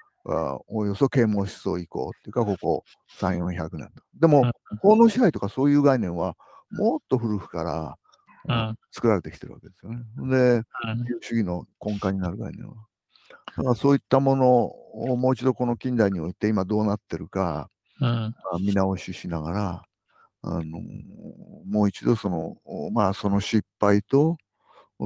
[0.69, 2.85] おおよそ啓蒙思想以降っていうか、ここ
[3.19, 4.03] 3、400年と。
[4.19, 6.35] でも、法の支配とかそういう概念は、
[6.71, 7.99] もっと古くから、
[8.47, 9.99] うん、作られてきてるわけですよね。
[10.31, 10.63] で、
[11.21, 12.75] 主義の根幹になる概念は。
[13.57, 17.71] だからそういったものをもう一度この近代において今どうなってるか、
[18.01, 19.83] うん、見直ししながら、
[20.43, 20.81] あの
[21.67, 22.57] もう一度その、
[22.93, 24.39] まあ、その失敗と、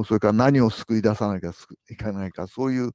[0.05, 1.51] それから何を救い出さなきゃ
[1.90, 2.90] いけないか、そういう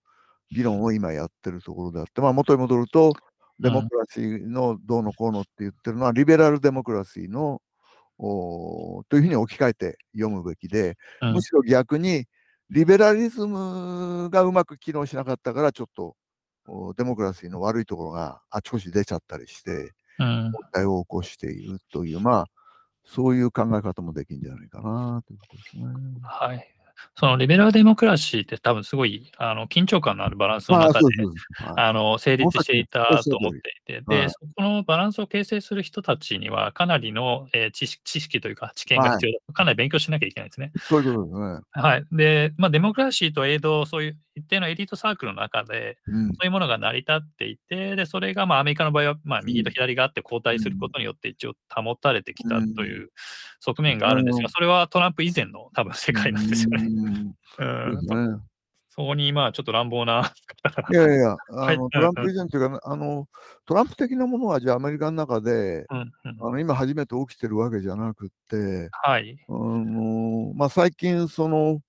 [0.52, 3.14] 議論を今やってるところであって、まあ、元に戻ると、
[3.60, 7.62] デモクラシーのどうのこうのって言ってるのは、リベラルデモクラシーの
[8.20, 12.26] おというふうに置き換えて読むべきで、うん、むしろ逆に
[12.70, 16.16] リベラリズムがうまく機能しなかったから、ちょっと
[16.96, 22.46] デモクラシーの悪いところがあちこち出ちゃったりして、問題を起こしているという、まあ、
[23.04, 25.86] そういう考え方もできるんじゃないかなということですね。
[26.22, 26.76] はい。
[27.16, 31.06] そのリベラルデモクラシーって多分すごいあの緊張感のあるバランスの中で、
[31.78, 40.72] あの成立していたと思っていて、で、そこのバランスを形成する人たちにはかなりの、えー、知識知識というか知見が必要だ、はい、かなり勉強しなきゃいけないですね。
[40.82, 41.60] そういうことですね。
[41.72, 42.06] はい。
[42.12, 53.12] で、まあ、デモクラシーとエイド、そういう一定のエリートサークルの中で、うん、そういうものが成り立っていて、で、それがまあアメリカの場合は、まあ、右と左があって交代することによって一応保たれてきたという
[53.60, 56.88] 側面があるんですが、それはトランプ以前の多分世界なんですよね。
[57.60, 58.42] うん。
[58.96, 60.32] そこにまあちょっと乱暴な。
[60.92, 63.28] いやいや、 あのトランプ以前というか、あの
[63.66, 71.82] トランプ的なものはじゃあアメリカの中で、うんうん、あの今初めて起きてるわけじゃなくて、はい、あのまあ、最近その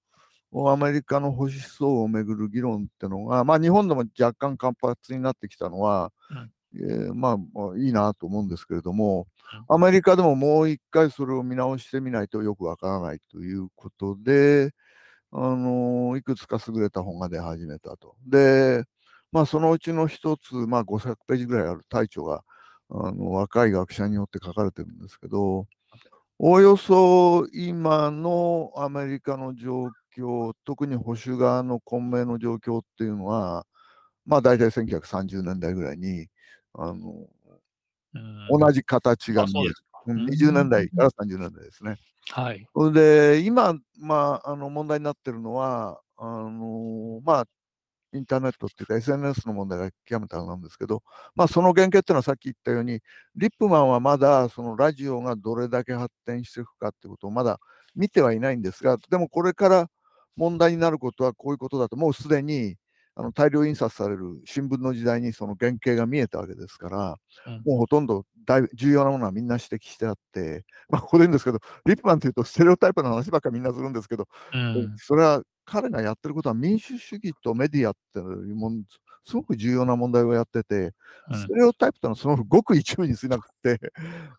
[0.54, 9.26] アメリカの保守思想をめぐる議論っていうのが、まあ、日本でも若干活発になってきたのは、うん、えー、まあ、まあ、いいなと思うんですけれども、
[9.68, 14.70] アメリカでももう一回それを見直してみないとよくわからないということで、
[15.32, 18.14] あのー、いくつか優れた本が出始めたと。
[18.26, 18.84] で、
[19.32, 22.44] まあ、そのうちの一つ、まあ、500ページぐらいある大著が、
[22.90, 25.66] あの若い学者によって書かれてるんですけど、
[26.38, 29.90] おおよそ今のアメリカの状況、
[30.64, 33.66] 特に保守側の混迷の状況っていうのは、
[34.27, 36.29] まあ大体1930年代ぐらいに、
[36.74, 37.27] あの、
[38.50, 39.74] 同じ形が見える。
[40.07, 41.96] 20年代から30年代ですね。
[42.31, 42.66] はい。
[42.92, 47.44] で、今、まあ、あの問題になってるのは、あのまあ、
[48.12, 51.03] インターネットっていうか SNS の問題が極めてなんですけど、
[51.35, 53.00] まあ、その原型っていうのはさっき言ったように、
[53.35, 57.59] リップマンはまだそのラジオがどれだけ発展していくかってことをまだ
[57.96, 59.90] 見てはいないんですが、でもこれから
[60.37, 62.77] 問題になることはこういうことだと、もうすでに
[63.16, 67.16] あの大量印刷される新聞の時代にその原型が見えたわけですから、
[67.47, 78.83] うん、もうほとんど大重要なものはみんな指摘してあって、まあ、ここで言うんですけど、 リップマンというとステレオタイプの話ばっかりみんなするんですけど、うん、それは彼がやってることは民主主義とメディアっていうもん
[79.27, 80.92] すごく重要な問題をやってて、
[81.33, 83.81] ステレオタイプというのはそのごく一部に過ぎなくて、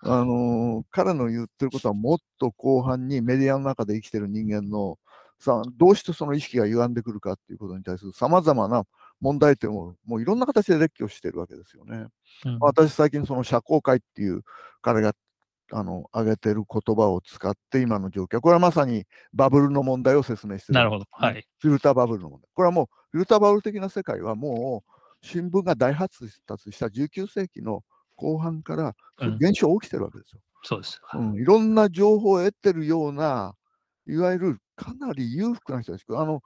[0.01, 4.99] あのー、彼の言ってることはもっと後半にメディアの中で生きてる人間の
[5.39, 8.83] さどうしてその意識が歪んでくるかっていうことに対するさまざまな
[9.19, 12.07] 問題点をもういろんな形で列挙してるわけですよね。
[12.45, 14.41] うん、私最近その社交界っていう
[14.81, 15.13] 彼が
[15.71, 22.49] あの挙げてる言葉を使って今の状況これはまさにバブルの問題を説明してる、なるほど、はい、フィルターバブルの問題。
[22.53, 27.83] これはもうフィルターバブル的な世界はもう新聞が大発達した19世紀の
[28.15, 28.95] 後半から
[29.39, 30.39] 現象起きてるわけですよ。
[30.39, 33.55] うん、そうです、うん、いろんな情報を得てるような
[34.07, 36.41] いわゆるかなり裕福な人たちあの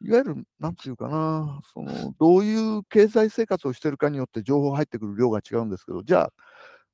[0.00, 6.30] いわゆる、なんていうかな、その、どういう経済生活をしてるかによって情報入ってくる量が違うんですけど、じゃ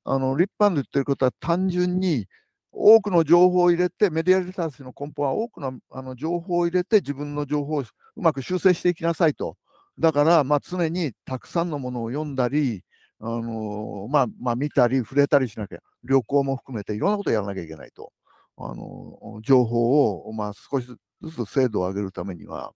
[0.03, 2.27] あ、あの立派に言ってることは単純に
[2.71, 9.55] 多くの情報を入れて、メディアリタラシーの根本は多くのあの情報を入れて自分の情報をうまく修正していきなさいと。
[9.99, 12.83] だから、まあ、常にたくさんのものを読んだり、
[13.19, 18.11] あのまあ、まあ、見たり触れたりしなきゃ、旅行も含めていろんなことをやらなきゃいけないと。
[18.57, 20.97] あの情報を、まあ、少しず
[21.31, 22.73] つ精度を上げるためには、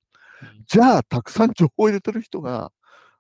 [0.68, 2.72] じゃあ、たくさん情報を入れてる人が、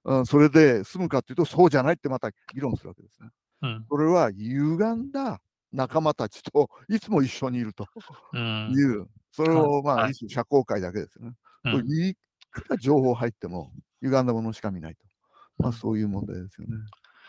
[0.06, 3.30] うん、それで済むかっていうと、そうじゃないってまた議論するわけですね。
[3.62, 5.41] うん、それは歪んだ
[5.74, 7.84] 仲間たちといつも一緒にいると
[8.34, 8.38] い
[8.84, 11.34] う、うん、それをまあ、はい、社交界だけですね。
[11.65, 12.15] うん、い
[12.52, 15.06] くら情報入っても歪んだものしか見ないと。
[15.58, 16.78] まあそういう問題ですよね。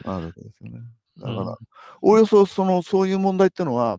[0.05, 0.81] あるわけですよね。
[1.19, 1.59] だから、
[2.01, 3.99] おおよそそのそういう問題っていうのは、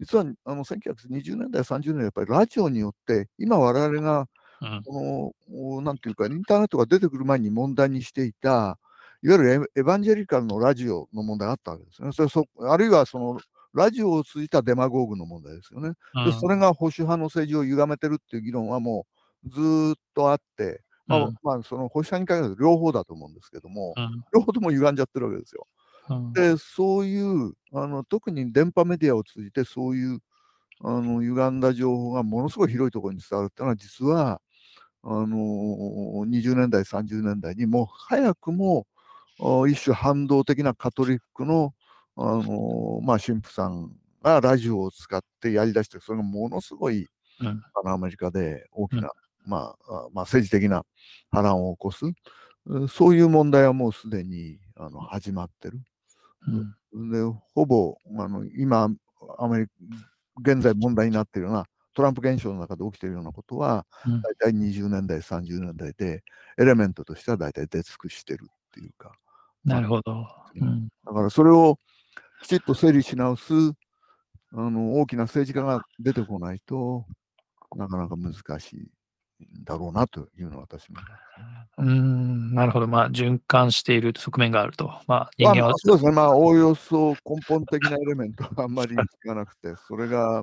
[0.00, 4.28] 実はあの1920年代、30年代、やっぱりラジオによって、今我々が、
[4.84, 8.78] この、なんていうか、インターネットが出てくる前に問題にしていた、
[9.22, 12.12] いわゆるエヴァンジェリカルのラジオの問題があったわけですね。
[12.12, 13.38] それそあるいはその
[13.72, 15.92] ラジオを通じたデマゴーグの問題ですよね。
[16.26, 19.06] でそれが保守派の政治を歪めてるっていう議論はも
[19.46, 23.98] うずっとあって、まあ、まあ、その保守派に限らず両方だと思うんですけども、
[24.34, 25.66] 両方とも歪んじゃってるわけですよ。
[26.32, 30.20] で、そういうあの、特に電波メディアを通じて、そういう
[30.80, 34.40] あの歪んだ情報がものすごい広いところに伝わるっていうのは、実は
[35.02, 35.26] あの
[36.26, 38.86] 20年代、30年代にもう早くも
[39.68, 41.74] 一種反動的なカトリックの、
[42.16, 43.90] あのまあ、神父さん
[44.22, 47.08] がラジオを使ってやりだして、それがものすごい、
[47.40, 49.10] うん、あのアメリカで大きな、
[49.46, 50.84] うん、まあ、まあ、政治的な
[51.32, 52.04] 波乱を起こす、
[52.88, 55.80] そういう問題はもうすでにあの始まってる。
[56.46, 57.18] うん、で
[57.54, 58.88] ほぼあの今
[59.38, 66.24] アメリカ、現在問題になっているようなトランプ現象の中で起きているようなことは、大体20年代、30年代で、
[66.58, 69.12] エレメントとしては大体出尽くしてるっていうか、
[69.64, 70.26] なるほど。
[70.56, 71.78] うん、だからそれを
[72.42, 73.52] きちっと整理し直す
[74.52, 77.06] あの大きな政治家が出てこないと
[77.76, 78.80] なかなか難しい。
[78.80, 78.88] ん
[79.64, 80.96] だろうなというのは私も。
[81.78, 82.86] うん、なるほど。
[82.86, 84.92] まあ、循環している側面があると。
[85.06, 86.12] まあ、人間は、まあ、そうですね。
[86.12, 90.42] まあ、おおよそ根本的なエレメントはあんまり聞かなくて、それが、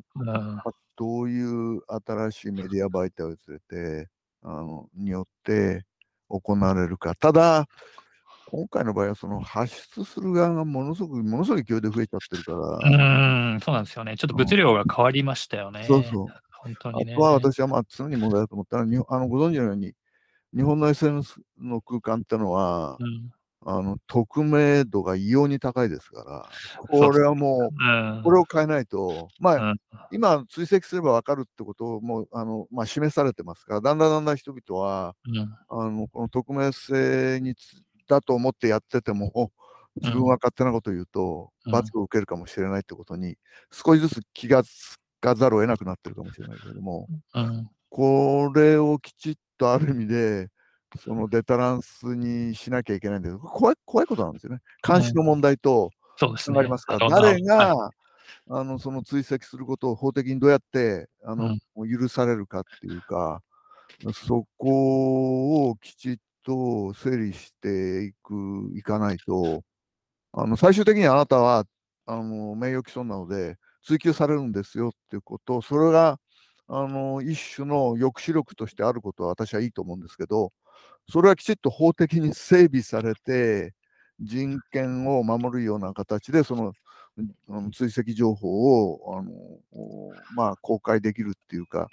[0.98, 3.60] どういう新しいメディア媒体を連れ
[4.04, 4.10] て、
[4.44, 5.86] あのによって
[6.30, 7.16] 行われるか。
[7.16, 7.68] ただ、
[8.48, 13.54] 今回の場合はその発出する側がものすごく、ものすごい勢いで増えちゃってるから。
[13.54, 14.18] うん、そうなんですよね。
[14.18, 15.86] ちょっと物量が変わりましたよね。
[15.86, 16.28] そうそう。
[16.64, 17.14] 本当にね。
[17.14, 19.94] あとは私はまあ常に問題だと思ったら、あのご存知のように、
[20.56, 23.32] 日本の SNS の空間ってのは、うん、
[23.64, 26.50] あの匿名度が異様に高いですから、
[26.88, 29.76] これはもう、これを変えないと、まあ、
[30.12, 35.16] 今、追跡すれば分かるってことをもうあの、まあ、示されてますから、だんだんだんだん人々は、
[35.70, 37.56] あのこの匿名性に
[38.08, 39.52] だと思ってやってても、
[39.96, 43.38] 自分は勝手なことを言うと、罰を受けるかもしれないってことに、
[43.72, 47.08] 少しずつ気がつかざるを得なくなってるかもしれないけれども、
[47.90, 50.50] これをきちっとある意味で、
[51.00, 54.60] そのデタランスにしなきゃいけないんだけど、怖い怖いことなんですよね。
[54.86, 55.90] 監視の問題と
[56.38, 57.90] つながりますから、誰が、
[58.50, 61.58] あのその追跡することを法的にどうやってあの、
[61.88, 63.42] 許されるかっていうか、
[64.14, 69.64] そこをきちっと整理していく、いかないと、
[70.34, 71.66] あの最終的にあなたは
[72.06, 76.20] あの名誉毀損なので追及されるんですよっていうこと、それが
[76.68, 80.52] あの一種の抑止力としてあることは私はいいと思うんですけど、
[81.10, 83.74] それはきちっと法的に整備されて、
[84.20, 86.74] 人権を守るような形で、その
[87.72, 89.32] 追跡情報をあの、
[90.36, 91.88] まあ、公開できるっていうか、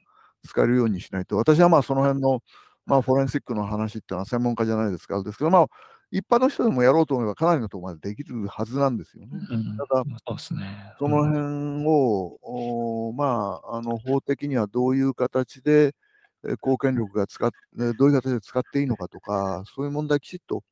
[0.47, 2.41] 使えるようにしないと、私はまあその辺の
[2.87, 5.67] まあ、フォレンシックの話っていうのは専門家じゃないですから、ですけど、まあ、
[6.11, 9.29] 一般の人でもやろうと思えばかなりのところまでできるはずなんですよね。
[9.51, 10.05] うん、ただ、
[10.39, 15.95] そね、その辺を、まあ、あの法的にはどういう形で
[16.43, 17.51] 貢献力が使っ
[17.99, 20.63] どういう形で使っていいのかとか、そういう問題きちっと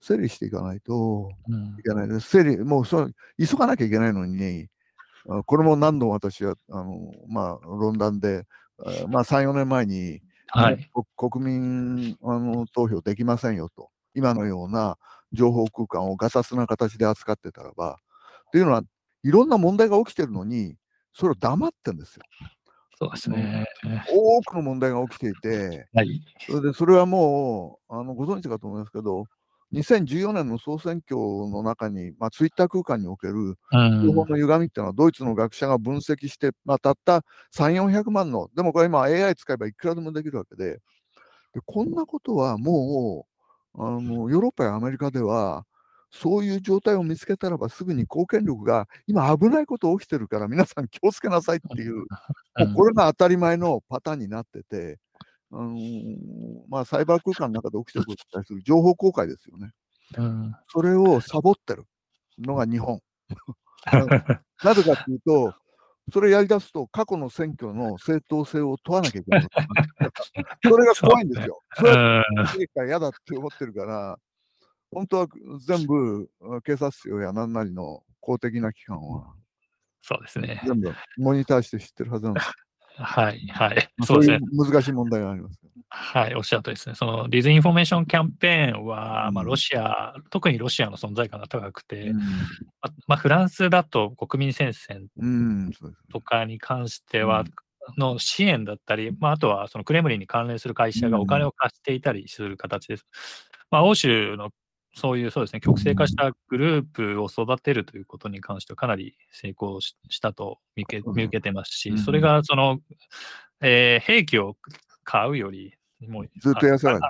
[0.00, 1.30] 整理していかないと
[1.78, 2.28] いけないです。
[2.28, 4.68] 整理、もうそ急がなきゃいけないのに、
[5.46, 8.44] これも何度も私はあの、まあ、論壇で、
[9.08, 14.96] まあ、3、4年前に、はい、国民あの投票できませんよと、今のような
[15.32, 17.98] 情報空間をガサツな形で扱ってたらば、
[18.52, 18.82] というのは、
[19.22, 20.76] いろんな問題が起きてるのに、
[21.12, 22.22] それを黙ってるんですよ。
[22.96, 23.66] そうですね。
[24.10, 29.24] 多くの問題が起きていて、はい、それでそれはもうあのご存知かと思いますけど、
[29.72, 37.24] 2014年の総選挙の中に、まあ、ツイッター空間における情報の歪みっていうのは、ドイツの学者が分析して、まあ、たった
[37.56, 40.74] 3、400万の、でもこれ今 AI 使えばいくらでもできるわけで、
[41.54, 43.33] でこんなことはもう
[43.76, 45.66] あのヨーロッパやアメリカでは、
[46.10, 52.04] そういう状態を見つけたらばすぐに貢献力が今危ないこと起きてるから皆さん気をつけなさいっていう、も
[52.70, 55.00] うこれが当たり前のパターンになってて、
[55.50, 56.16] あのー、
[56.68, 59.72] まあ、サイバー空間の中で起きてることに対する情報公開ですよね。
[60.16, 61.84] うん、それをサボってる
[62.38, 63.00] のが日本。
[64.64, 65.54] なぜかというと、
[66.12, 69.46] それやりだすと過去の選挙の正当性を問わなきゃいけない。
[70.62, 71.62] それが怖いんですよ。
[71.76, 72.24] それは
[72.86, 74.18] 嫌だって思ってるから、
[74.90, 75.28] 本当は
[75.66, 76.30] 全部
[76.64, 79.34] 警察庁や何なりの公的な機関は、
[80.02, 80.62] そうですね。
[80.66, 82.52] 全部モニターして知ってるはずなんです。
[82.96, 83.88] はい、はい。
[84.04, 84.38] そうですね。
[84.52, 85.58] 難しい問題があります。
[85.88, 86.94] はい、おっしゃるとですね。
[86.94, 92.24] その disinformation キャンペーンは、うん、まあ、ロシア、特にロシアの存在感が高くて、うん、ま
[93.06, 95.06] まあ、フランスだと国民戦線
[96.12, 97.44] とかに関しては、
[97.98, 103.06] の支援だったり、まあ、あとはそのクレムリンに関連する会社がお金を貸していたりする形です。
[103.70, 104.50] まあ、欧州の
[104.94, 112.78] そういうそうですね、極性化したグループを育てるということに関してはかなり成功したと見受け見受けてますし、それがその、
[113.60, 114.56] えー、兵器を
[115.02, 115.74] 買うより、
[116.08, 116.86] もうずっと安い。
[116.86, 117.00] 明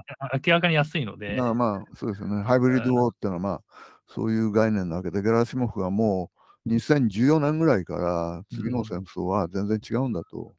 [0.46, 1.36] らかに安いので。
[1.36, 2.42] まあまあ、そうですよね。
[2.42, 3.60] ハイブリッドウォーっていうのは、まあ、
[4.06, 6.30] そういう概念なわけで、ゲラシモフはも
[6.64, 10.38] う2014年ぐらいから次の戦争は全然違うんだと。
[10.38, 10.52] うん、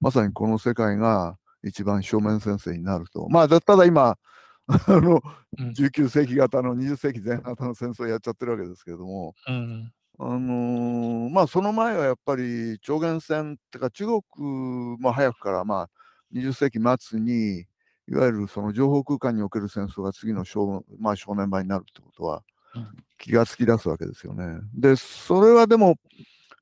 [0.00, 3.28] まさにこの世界が一番正面戦線になると。
[3.28, 4.16] まあ、ただ今、
[4.86, 5.20] あの、
[5.58, 14.22] 19世紀型の20世紀前半の戦争やっちゃってるわけですけれども、うん、あのー、まあその前はやっぱり超限戦ってか中国
[14.98, 15.90] も早くからまあ
[16.34, 17.64] 20世紀末に
[18.08, 22.42] いわゆるその情報空間における戦争が次の正,、まあ、正念場になるってことは
[23.18, 24.60] 気がつき出すわけですよね。
[24.74, 25.96] でそれはでも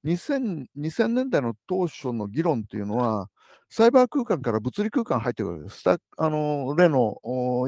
[0.05, 3.29] 2000, 2000年代の当初の議論っていうのは
[3.71, 5.89] サイバー空間から物理空間入ってくるわけです。
[5.91, 5.99] あ
[6.31, 7.19] の例の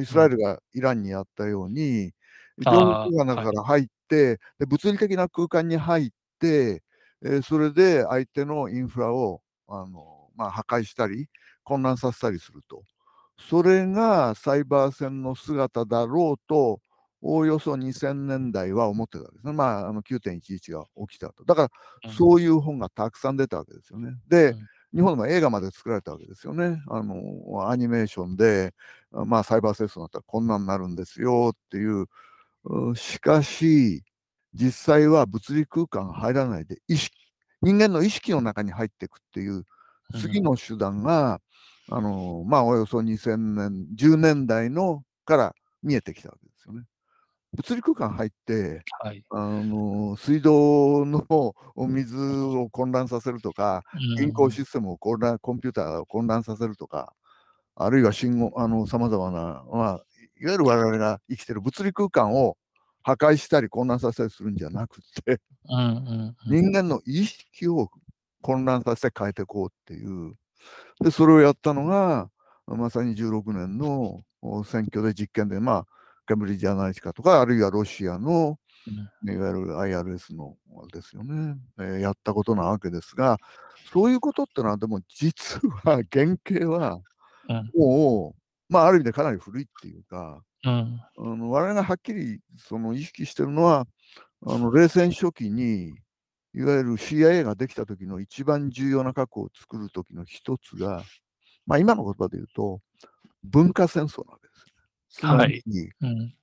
[0.00, 2.12] イスラエルがイランにやったように、
[2.58, 6.82] 情報空間の中から入って、はい、で物理的な空間に入って、
[7.22, 11.28] えー、それで相手のインフラをあの、まあ、破壊したり、
[11.64, 12.82] 混乱させたりすると。
[13.38, 16.80] それがサイバー戦の姿だろうと、
[17.22, 19.52] おおよそ2000年代は思ってたわけですね。
[19.52, 21.44] まあ、あの9.11が起きたと。
[21.44, 21.70] だか
[22.02, 24.14] ら、そういう本がたくさん出たわけですよね。
[24.28, 26.82] で、うん日本でも映画まで作られたわけですよね。
[26.88, 28.74] あの、アニメーションで、
[29.12, 32.06] まあ、サイバー戦争になったらこんなんなるんですよっていう。
[32.96, 34.02] しかし、
[34.52, 37.16] 実際は物理空間入らないで、意識、
[37.62, 39.64] 人間の意識の中に入っていくっていう、
[40.20, 41.40] 次の手段が、
[41.88, 46.49] うん、あの、まあ、およそ2000年、10年代のから見えてきたわけです。
[47.54, 51.54] 物理空間入って、はい、あの水道の
[51.88, 53.82] 水を混乱させるとか、
[54.16, 57.12] 銀行システムを混乱、コンピューターを混乱させるとか、
[57.74, 60.04] あるいは信号、あの、様々な、まあ、
[60.40, 62.56] いわゆる我々が生きてる物理空間を
[63.02, 65.40] 破壊したり混乱させたりするんじゃなくて、
[66.46, 67.90] 人間の意識を
[68.42, 70.34] 混乱させて変えていこうっていう。
[71.02, 72.30] で、それをやったのが、
[72.66, 74.22] まさに16年の
[74.64, 75.86] 選挙で実験で、まあ、
[76.30, 78.56] ケンブリッジアナリティカとか、あるいはロシアの、
[79.24, 80.54] いわゆる IRS の
[80.92, 83.38] ですよね、えー、やったことなわけですが、
[83.92, 87.00] そういうことってのは、でも実は 原型は、
[87.76, 93.88] もう、まあ、ある意味でかなり古いっていうか、うん、あの我々がはっきりその意識してるのは、
[94.46, 95.88] あの冷戦初期に、
[96.54, 101.02] いわゆる CIA ができた時の一番重要な核を作る時の一つが、
[101.66, 102.80] まあ、今の言葉で言うと、
[103.42, 104.39] 文化戦争なわけです。
[105.10, 106.34] つまり、はい、うん。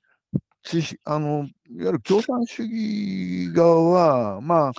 [1.06, 4.72] あのいわゆる共産主義側は、まあ、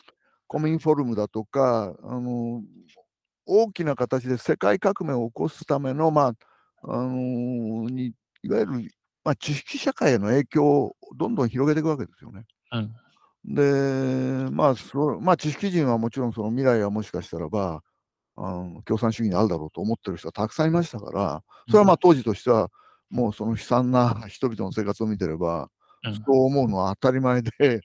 [0.46, 2.62] コミンフォルムだとかあの、
[3.46, 6.32] 大きな形で世界革命を起こすための、まあ
[6.82, 8.12] あのに
[8.42, 8.72] いわゆる、
[9.24, 12.44] まあ、知識社会への影響をどんどん広げていくわけですよね。
[12.70, 17.82] うん、で、まあそまあ、知識人はもちろんその未来はもしかしたらば、
[18.36, 22.70] あの共産主義にあるだろうと思ってる人はたくさんいましたから、それはまあ当時としては、
[23.10, 25.70] もうその悲惨な人々の生活を見てれば、
[26.26, 27.80] そう思うのは当たり前で、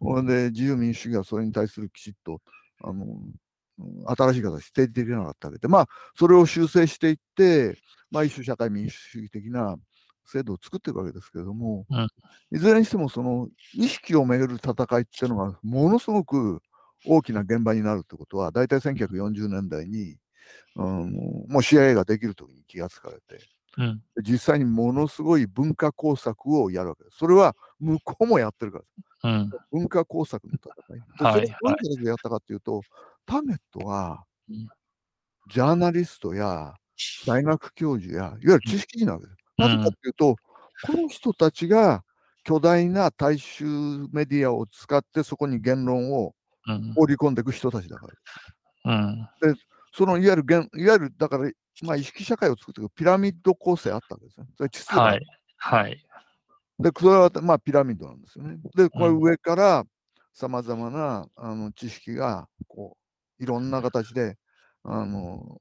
[0.00, 2.40] ほ、んで自由民主主義はそれに対するきちっと
[2.82, 3.04] あの
[4.06, 7.76] 新しい形でできなかったわけで、まあ、それを修正していって、
[8.10, 9.76] まあ、一種社会民主主義的な
[10.24, 12.08] 制度を作っていくわけですけれども、うん、
[12.52, 16.60] いずれにしてもその意識をめぐる戦いっていうのがものすごく
[17.06, 20.16] 大きな現場になるってことは大体1940年代に、
[20.76, 23.44] うん、もう CIA ができる時に気がつかれて、
[23.78, 27.18] うん、実際にものすごい文化工作をやるわけです。
[27.18, 28.84] それは向こうもやってるから。
[29.24, 31.00] うん、文化工作の戦い。
[31.40, 32.82] でそれをやったかっていうと、
[33.26, 36.74] ターゲットは、ジャーナリストや
[37.26, 39.38] 大学教授や、いわゆる知識人なわけです。
[39.58, 40.36] なぜかっていうと、
[40.86, 42.04] この人たちが
[42.44, 43.64] 巨大な大衆
[44.12, 46.34] メディアを使ってそこに言論を
[46.94, 48.06] 放り込んでいく人たちだか
[48.84, 48.92] ら。
[48.92, 49.60] うん、で、
[49.92, 50.44] そのいわゆる
[50.76, 51.50] いわゆるだから、
[51.82, 54.46] まあ、意識社会を作っていくピラミッド構成あったわけですね。
[54.56, 55.20] それ地数はい。
[55.58, 56.06] はい。
[56.78, 58.58] で、それはまあピラミッドなんですよね。
[58.74, 59.84] で、これ上から
[60.32, 62.96] さまざまなあの知識がこ
[63.40, 64.36] ういろんな形で
[64.82, 65.58] あの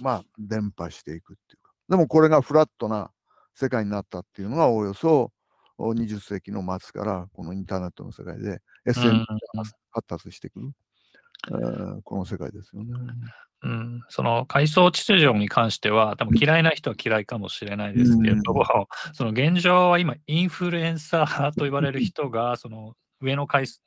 [0.00, 1.72] まあ伝播していくっていうか。
[1.88, 3.12] でもこれがフラットな
[3.54, 5.30] 世界になったっていうのがおよそ
[5.78, 10.72] 20世紀の末からこのインターネットの世界で SNS が発達してくる、
[11.48, 12.94] えー、この世界ですよね。
[13.62, 23.80] うん、その階層秩序に関しては、多分嫌いな人は嫌いかもしれないですけれども、うん、その現状は今、インフルエンサーと言われる人が、その上の階層、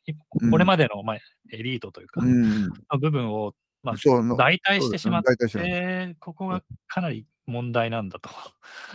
[0.49, 1.17] これまでの、まあ、
[1.51, 3.53] エリートというか、の部分を、
[3.83, 3.95] まあ、
[4.35, 8.29] 代替してしまって、ここがかなり問題なんだと。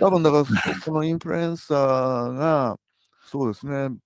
[0.00, 0.44] 多分だから、
[0.84, 2.76] このインフルエンサーが、
[3.24, 3.96] そうですね、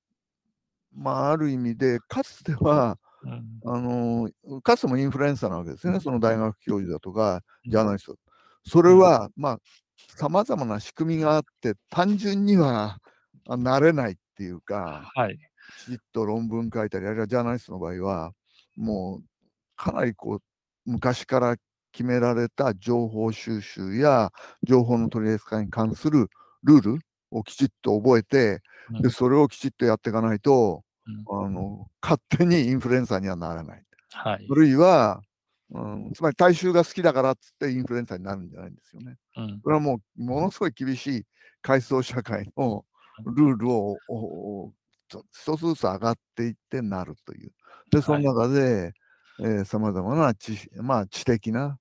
[0.94, 2.98] まあ、ある意味で、かつては、
[3.64, 4.30] あの
[4.62, 8.16] かつてもインフルエンサーなわけですね、その大学教授だとか、ジャーナリスト。
[8.64, 9.58] それは、まあ、
[10.16, 12.98] さまざまな仕組みがあって、単純には
[13.46, 15.38] なれないっていうか、はい、
[15.84, 18.32] きちっと論文書いたり、あるいはジャーナリストの場合は、
[18.76, 19.24] もう
[19.76, 20.42] かなりこう
[20.90, 21.56] 昔から
[21.92, 24.30] 決められた情報収集や
[24.62, 26.28] 情報の取り扱いに関する
[26.62, 26.98] ルール
[27.30, 28.60] をきちっと覚えて、
[29.00, 30.82] でそれをきちっとやっていかないと、
[31.30, 33.82] あの勝手にインフルエンサーにはならない。
[34.12, 35.20] はい、あるいは、
[35.70, 39.16] うん、つまり大衆が好きだからっつってインフルエンサーになるんじゃないんですよね。
[39.36, 41.24] うん、これはもうものすごい厳しい
[41.62, 42.84] 階層社会の
[43.24, 43.96] ルールを
[45.08, 47.52] 一つずつ上がっていってなるという。
[47.90, 48.92] で、その中で、
[49.64, 51.78] さまざまな知,、まあ、知的な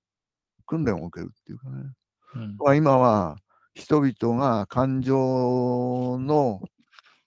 [0.66, 1.92] 訓練を受けるっていうかね。
[2.34, 3.36] うん、まあ、今は
[3.74, 6.60] 人々が感情の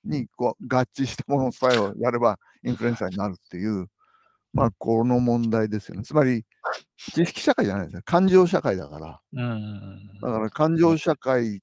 [0.09, 3.87] にこう合致したものさえをやればインフルエンサーになるっていう、
[4.53, 6.03] まあ、この問題ですよね。
[6.03, 6.45] つまり、
[6.97, 8.01] 知識社会じゃないですよ。
[8.03, 9.21] 感情社会だから。
[10.21, 11.59] だから感情社会っ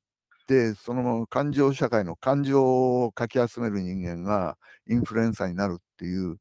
[0.46, 4.56] て、その感情社会の感情をかき集める人間が
[4.88, 6.36] インフルエンサーになるっていう、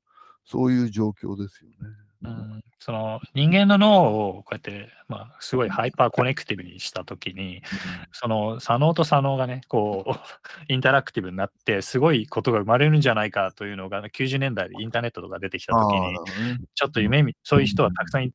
[0.45, 1.75] そういう状況ですよね。
[2.23, 7.61] うん、その人間の脳をこうやって、まあ、すごい hyperconnective にしたときに、うん、
[8.11, 10.11] その左脳と左脳がね、こう、
[10.73, 16.17] インタラクティブになって、すごいことが生まれるんじゃないかというのが、90年代でインターネットとか出てきたときに、
[16.73, 18.31] ちょっと夢見、そういう人はたくさんい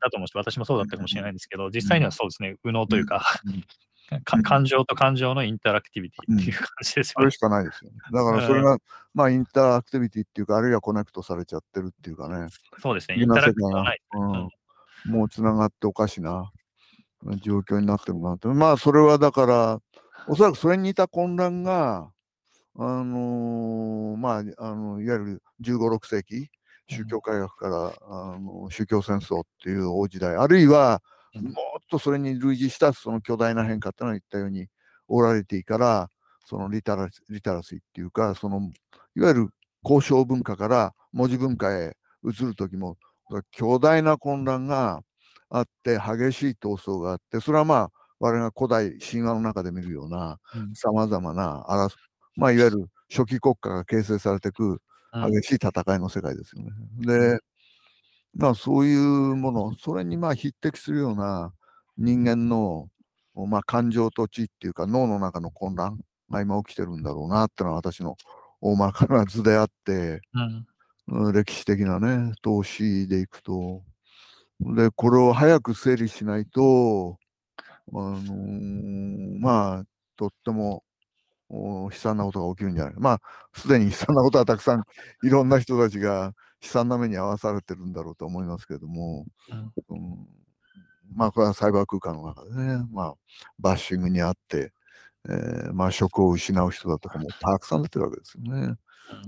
[0.00, 3.24] たと思うし、私もそうだったかもしれないんですけど、実際にはそうですね、右脳というか、
[4.42, 7.22] 感情と感情のインタラクティビティっていう感じですよね。
[7.22, 7.96] それしかないですよね。
[8.12, 8.78] だからそれが、
[9.14, 12.48] まあ interactivity っていうか、あるいは connect されちゃってるっていうかね。
[12.80, 15.12] そうですね、インタラクティブない、うん。
[15.12, 16.50] もうつながっておかしな
[17.42, 18.48] 状況になってるなって。
[18.48, 19.80] まあそれはだから、
[20.28, 22.10] おそらくそれに似た混乱が、
[22.76, 26.48] あのー、まあ、あのいわゆる15、6世紀、
[26.88, 31.02] 宗教改革から、あの宗教戦争っていう大時代、あるいは
[31.40, 31.54] もっ
[31.90, 34.66] とそれに類似したその巨大な変化っていうのは言ったように、
[35.08, 36.08] オーラリティから、
[36.46, 38.60] そのリタラリタラシーっていうか、その
[39.16, 39.48] いわゆる
[39.82, 42.96] 交渉文化から文字文化へ移る時も、
[43.50, 45.00] 巨大な混乱が
[45.50, 50.38] あって、激しい闘争があって、それはまあ、我々が古代神話の中で見るような、
[50.74, 51.94] さまざまな争、
[52.36, 54.52] まあ、いわゆる初期国家が形成されてい。
[54.52, 54.80] く
[55.12, 56.70] 激しい戦いの世界ですよね。
[56.98, 57.38] で、
[58.36, 59.00] まあ、そういう
[59.36, 61.52] もの、それにまあ匹敵するような
[61.96, 62.88] 人間の、
[63.34, 65.98] まあ、感情と知っていうか脳の中の混乱
[66.30, 68.16] が今起きてるんだろうなってのは私の
[68.60, 70.20] 大まかな図であって、
[71.08, 73.82] うん、歴史的なね投資でいくと。
[74.60, 77.18] でこれを早く整理しないと
[77.92, 79.84] あのー、まあ
[80.16, 80.84] とっても
[81.50, 82.94] 悲惨なことが起きるんじゃない。
[82.96, 83.20] まあ
[83.52, 84.84] すでに悲惨なことはたくさん
[85.24, 86.32] いろんな人たちが
[86.64, 90.26] 悲惨な目に遭わされてるんだろうと思いますけれども、うん、うん、
[91.14, 93.14] まあこれはサイバー空間の中でね、まあ
[93.58, 94.72] バッシングにあって、
[95.28, 98.76] えー、まあ職を失う人だとかもたくさん出てるわけですよね。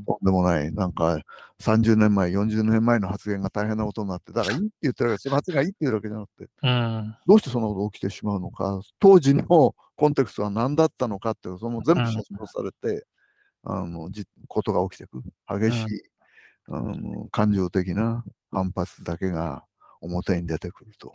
[0.07, 1.19] とんでもない、なんか
[1.61, 9.75] 30年前、40年前の発言が大変なことになって、だからいいって言ってるわけその発言がいいって言うわけじゃなくて、うん、どうしてそんなこと起きてしまうのか、当時のコ
[10.09, 13.07] ンテクストは何だったのかっていう、その全部写真されて、
[13.65, 15.23] うん、あのじことが起きていく、
[15.61, 16.01] 激しい、うん、
[16.69, 19.65] あの感情的な反発だけが
[20.01, 21.13] 表に出てくると。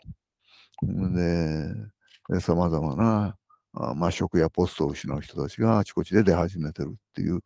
[2.30, 3.36] で、さまざまな、
[3.74, 7.39] あまあ、職やポストを失う人たちがあちこちで出始めてるっていう、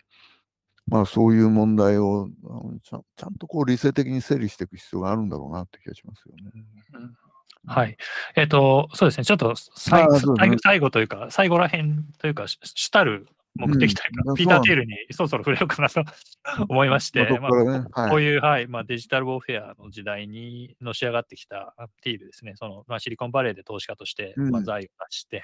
[0.88, 2.30] まあそういう問題を
[2.84, 6.52] ちゃちゃんとこう理性的に整理していく必要があるんだろうなって気がしますよね。
[6.94, 7.14] うん
[7.68, 7.98] はい。
[8.36, 9.26] えっ、ー、と、そうですね。
[9.26, 10.20] ちょっと最,、まあ
[10.62, 16.04] 最後というか、最後らへんというか、主たる目的というか、うん、ピーター・テールにそろそろ触れようかなと
[16.68, 17.48] 思いまして、ま
[17.94, 25.42] あ、こういう、はいまあ、デジタルウォーフェアの時代にのし上がってきたティールですね、そのまあ、シリコンバレーで投資家として、まあ、財を出して、うん、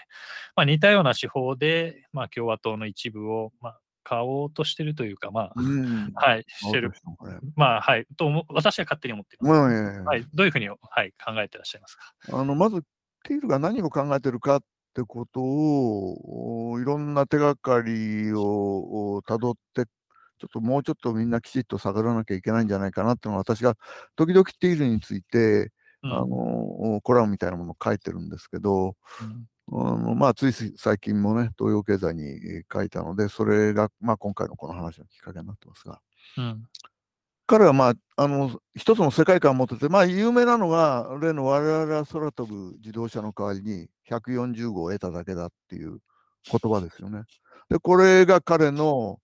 [0.57, 6.91] まあ、似たような手法で、まあ、共和党の一部を、まあ、買おうとしてるというか、まあ、うん、はい、してる。
[7.55, 10.03] まあ、はい、と私は勝手に思っています。
[10.03, 12.14] はい、どういうふうに、はい、考えてらっしゃいますか？
[12.34, 12.82] あのまず、
[13.24, 14.64] ティールが何を考えてるかっ
[14.94, 23.76] てことを、いろんな手がかりをたどって、ちょっともうちょっとみんなきちっと探らなきゃいけないんじゃないかなっていうのは、私が
[24.16, 25.72] 時々ティールについて、
[26.04, 36.02] うん、あのコラムみたいなものを書いてるんですけど、うん、あのまあ、つい最近もね、東洋経済に書いたので、それが、まあ、今回のこの話のきっかけになってますが、
[36.38, 36.64] うん、
[37.48, 45.97] 彼はまあ、あの、一つの世界観を持ってて、まあ、有名なのが、例の我々は空飛ぶ自動車の代わりに140号を得ただけだっていう
[46.45, 47.24] 言葉ですよね。
[47.69, 49.17] で、これが彼の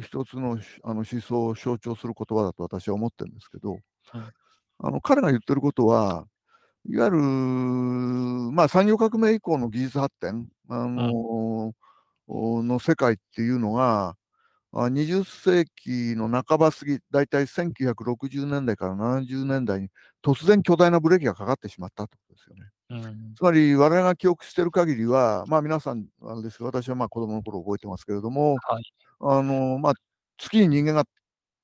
[0.00, 3.80] 一つのあの思想を象徴する言葉だと私は思ってるんですけど、はい、
[4.78, 6.24] あの彼が言ってることは、
[6.88, 14.16] いわゆる、まあ、産業革命以降の技術発展、あのー、の世界っていうのが、
[14.72, 19.88] 20世紀の半ば過ぎ、だいたい1960年代から70年代に
[20.22, 22.70] 突然巨大なブレーキがかかってしまったということですよね。
[22.90, 28.82] うん、つまり我々が記憶している限りは、まあ皆さん、あれです私はまあ子供の頃覚えてますけれども、はい、
[29.20, 29.92] あのまあ、
[30.36, 31.04] 月に人間が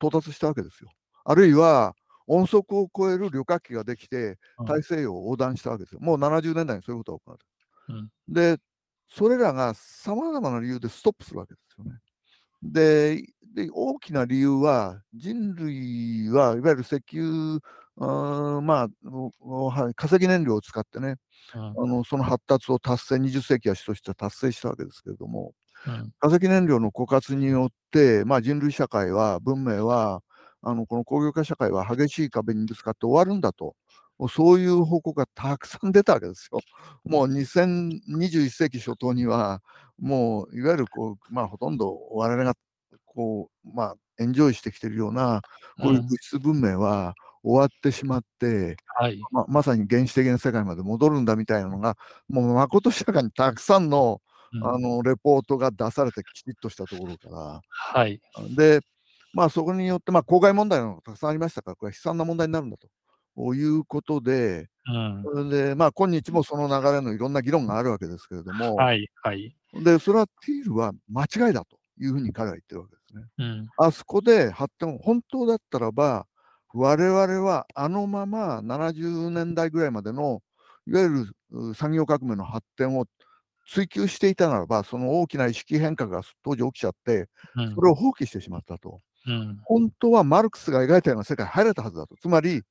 [0.00, 0.90] 到達したわけですよ。
[1.24, 1.94] あるいは
[2.26, 6.00] 音速を超える旅客機ができて、大西洋を横断したわけですよ。
[6.00, 7.38] もう70年代にそういうことが行わ
[7.88, 8.08] れる。
[8.28, 8.58] うん、で、
[9.08, 11.98] それらがさまざまな理由でストップするわけですよね。
[12.72, 13.22] で
[13.54, 17.60] で大きな理由は人類はいわゆる石油
[17.96, 21.14] あまあ、化石燃料を使ってね、
[21.54, 25.52] うん、あのその発達を達成、20世紀は主として達成したわけですけれども、
[25.86, 30.22] うん、化石燃料の枯渇によって、まあ、人類社会は、文明は、
[30.62, 33.76] あのこの工業化社会は激しい壁にぶつかって終わるんだと、
[34.28, 36.60] そういう報告がたくさん出たわけですよ。
[37.04, 39.60] もう2021世紀初頭には、
[40.00, 42.54] もういわゆるこう、まあ、ほとんど我々が
[43.06, 45.42] こう、まあ、エンジョイしてきてるような、
[45.80, 51.96] こういう物質文明は終わってしまって、はい、ままさに原始的な世界まで戻るんだみたいなのが、
[52.28, 54.20] もうまことしやかにたくさんの,、
[54.62, 58.20] あのレポートが出されてきちっとしたところから、はい、
[58.56, 58.80] で、
[59.32, 62.76] まあ、そこによって、まあ、公害問題がたくさんありましたから、これは悲惨な問題になるんだ
[63.36, 73.22] ということで、うん、でまあ、今日もその流れのいろんな議論があるわけですけれども、はいはい、でそれはティールは間違いだというふうに彼は言ってるわけですね。
[73.38, 76.26] うん、あそこで発展、本当だったらば、
[76.72, 80.42] 我々はあのまま70年代ぐらいまでの
[80.86, 81.08] いわゆ
[81.50, 83.06] る産業革命の発展を
[83.66, 87.28] 追求していたならば、その大きな意識変革が当時起きちゃって、
[87.74, 89.00] それを放棄してしまったと。
[89.26, 92.14] うん、本当はマルクスが描いたような世界に入れたはずだと。
[92.20, 92.62] つまり、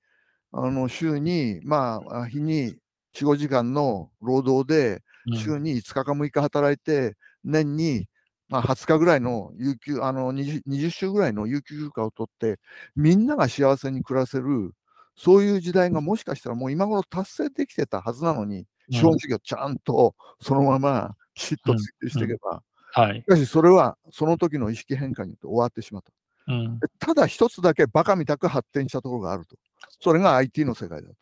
[0.51, 2.75] あの週に、まあ、日に
[3.15, 5.01] 4、5時間の労働で、
[5.35, 8.07] 週に5日か6日働いて、年に
[8.49, 12.59] まあ、20日ぐらいの有給、あの 20, 20週ぐらいの有給休暇を取って、
[12.95, 14.73] みんなが幸せに暮らせる、
[15.15, 22.61] そういう時代がもしかしたらもう今頃達成できてたはずなのに、資本主義をちゃんとそのままきちっと追求していけば、
[22.91, 26.11] はい、しかしそれはその時の意識変化によって終わってしまった。
[26.53, 29.55] うん、ただ一つだけバカみたく発展したところがあると。
[29.99, 31.15] それが IT の世界だと。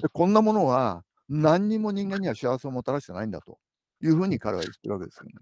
[0.00, 3.58] でこんなものは何にも人間には幸せをもたらしてないんだと
[4.02, 5.32] いうふうに彼は言ってるわけですよね。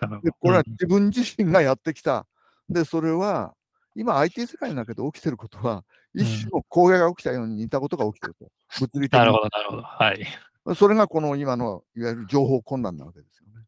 [0.24, 2.26] でこれは自分自身がやってきた。
[2.68, 3.54] で、それは、
[3.94, 5.84] 今 IT 世界の中で起きてることは、
[6.14, 8.46] 一種の公害が起きたように似たことが起きてると。
[8.80, 9.82] 物理的なるほど、なるほど。
[9.82, 10.26] はい。
[10.74, 13.66] それがこの今のいわゆる情報困難なわけですよね。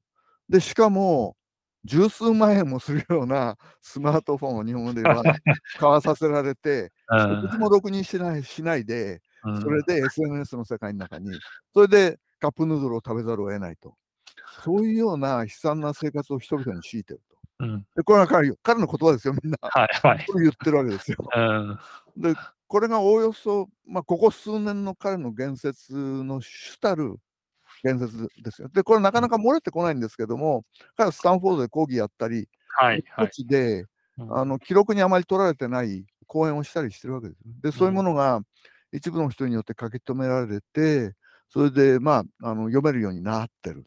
[0.49, 1.37] で、しかも、
[1.85, 5.22] 十数万円もするような スマートフォンを日本では
[5.79, 9.22] 買わさせられて、 一つもろくにしないしないで、
[9.61, 11.30] それで SNS の世界の中に、
[11.72, 13.94] それでカップヌードルを食べざるを得ないと。
[14.64, 17.36] そういうような悲惨な生活を人々に強いてると。
[17.59, 19.59] うん、でこれは彼彼の言葉ですよ、みんな。
[19.62, 21.18] はいはい、これ言ってるわけですよ。
[21.34, 21.78] うん、
[22.16, 22.34] で、
[22.68, 27.16] これがおおよそ、まあ、ここ数年の彼の言説の主たる
[27.82, 28.68] 言説ですよ。
[28.68, 30.64] で、これなかなか漏れてこないんですけども、
[30.97, 33.86] 彼はスタンフォードで講義やったり、はいはい、で、
[34.30, 37.40] あの記録にあまり取られてない講演をしたりしてるわけです。
[37.62, 38.40] で、そういうものが
[38.93, 41.14] 一部の人によって書き留められて、
[41.49, 43.87] それで、まあ、あの読めるようになってる。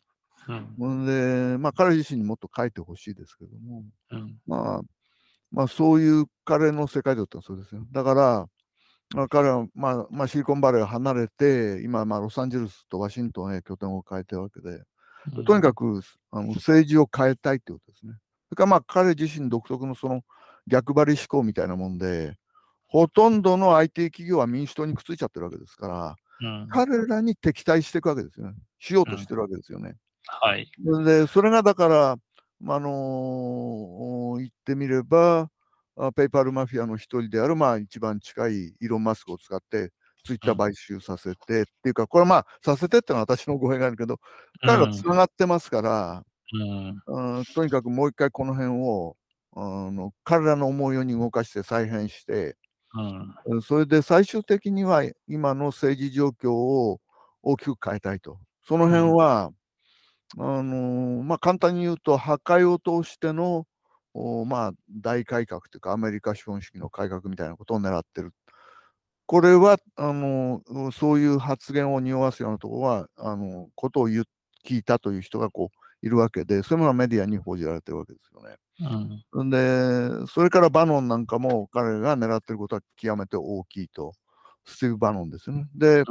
[0.79, 4.81] うん、で、まあ、彼自身にもっと書いてほしいですけども、うん、まあ、
[5.51, 7.85] まあ、そういう彼の世界だったそうですよ。
[7.91, 8.45] だから、
[9.15, 14.83] まあ、彼は、まあまあ、シリコンバレーを離れて、今、まあ、ロサンゼルスとワシントンへ拠点を変えてるわけで、
[15.35, 18.13] うん、とにかくあの政治を変えたいってことですね。
[18.49, 20.21] それから、まあ、彼自身独特のその
[20.67, 22.37] 逆張り思考みたいなもんで、
[22.89, 28.55] ほとんどの IT 企業は民主党にくっついちゃってるわけですから、うん、彼らに敵対していくわけですよね。
[28.79, 29.95] しようとしてるわけですよね。
[30.25, 30.71] はい。
[31.05, 35.49] で、それがだから、あのー、言ってみれば、
[36.15, 39.91] ペイパルマフィアの一人である、まあ、一番近いイーロン・マスクを使って、
[40.25, 44.19] ツイッター買収させて、うん、っていうか、これはまあ、させてってのは私の語弊があるけど、
[44.61, 46.23] 彼らつながってますから、
[47.07, 49.15] うん、うん、とにかくもう一回この辺を、
[49.55, 52.55] あの彼らの思うように動かして再編して、
[52.95, 56.99] うん、それで最終的には今の政治状況を
[57.43, 58.39] 大きく変えたいと。
[58.63, 59.51] その辺は、
[60.37, 63.65] あのー、まあ、簡単に言うと、破壊を通しての、
[64.45, 68.33] まあ、大改革というか、アメリカ資本主義の改革みたいなことを狙ってる。
[69.25, 74.23] これは、あのー、そういう発言を匂わすようなところは、あのー、ことを言
[74.65, 78.55] 聞いたという人がこういるわけで、そういうものはメディアに報じられてるわけですよね。
[79.33, 84.13] うん、で、それからバノンなんかも彼が狙ってることは極めて大きいと。
[84.65, 85.67] スティーブ・バノンですよね。
[85.75, 86.03] で、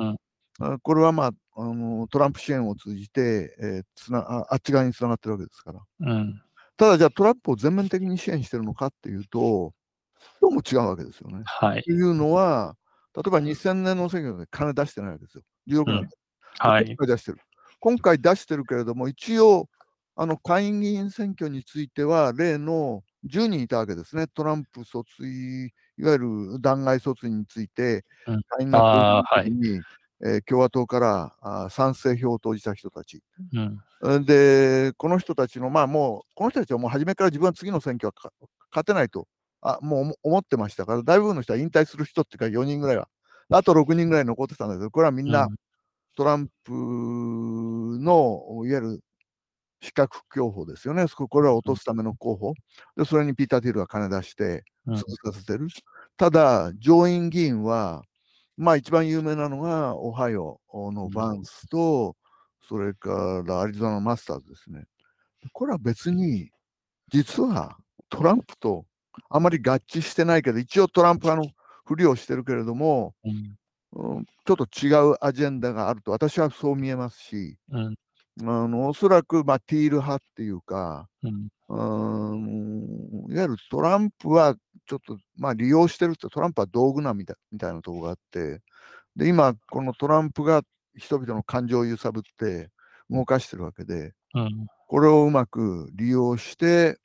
[0.58, 5.80] うん、これはまあ、あのトランプ支援を通じて、えー、つなああっち側につながってるわけですから。
[6.00, 6.42] うん、
[6.76, 9.72] ただじゃあトランプを全面的に支援してるのかっていうと、
[10.40, 11.42] どうも違うわけですよね。
[11.44, 12.76] はい、というのは、
[13.14, 15.42] 例えば2000年の選挙で金出してないわけですよ。
[15.68, 16.08] 16年、うん、
[16.58, 17.38] はい、今回出してる。
[17.80, 19.68] 今回出してるけれども、一応、
[20.20, 24.26] あの下院議員選挙については、例の10人いたわけですね。
[24.26, 25.66] トランプ訴追、
[25.96, 29.80] いわゆる弾劾訴追について、下院が投に、
[30.20, 33.22] えー、共和党からあ賛成票を投じた人たち、
[34.02, 38.32] うん、でこの人たちのまあもうこの人たちはもう初めから自分は次の選挙は
[38.72, 39.28] 勝てないと
[39.60, 43.08] あもう思ってましたから大部分の人は引退する人っていうか4人ぐらいは。
[43.50, 45.46] あと6人ぐらい残ってたんだけどこれはみんな
[46.16, 49.00] トランプのいわゆる
[49.80, 51.06] 資格競歩ですよね。
[51.08, 52.54] これは落とすための候補。
[52.96, 55.64] で、それにピーター・ティールが金出して続かせてる。
[55.64, 55.68] うん、
[56.16, 58.02] ただ、上院議員は、
[58.56, 62.16] まあ一番有名なのが、オハイオのバンスと、
[62.60, 64.84] それからアリゾナのマスターズですね。
[65.52, 66.50] これは別に、
[67.10, 67.78] 実は
[68.10, 68.84] トランプと
[69.30, 71.54] あまり合致してないけど、一応トランプ派の
[71.86, 77.96] ふりをしてるけれども、うん、ちょっと違うアジェンダがあると私はそう見えますし、うん、
[78.40, 81.48] あのおそらく、まあ、ティール派っていうか、うん、
[83.30, 84.54] いわゆるトランプは
[84.86, 88.60] ちょっと、まあ、利用してるってトランプは道具なみたみたいなところがあって
[89.16, 90.62] で今このトランプが
[90.96, 92.70] 人々の感情を揺さぶって
[93.10, 96.98] 動かしてるわけで、うん、これをうまく利用して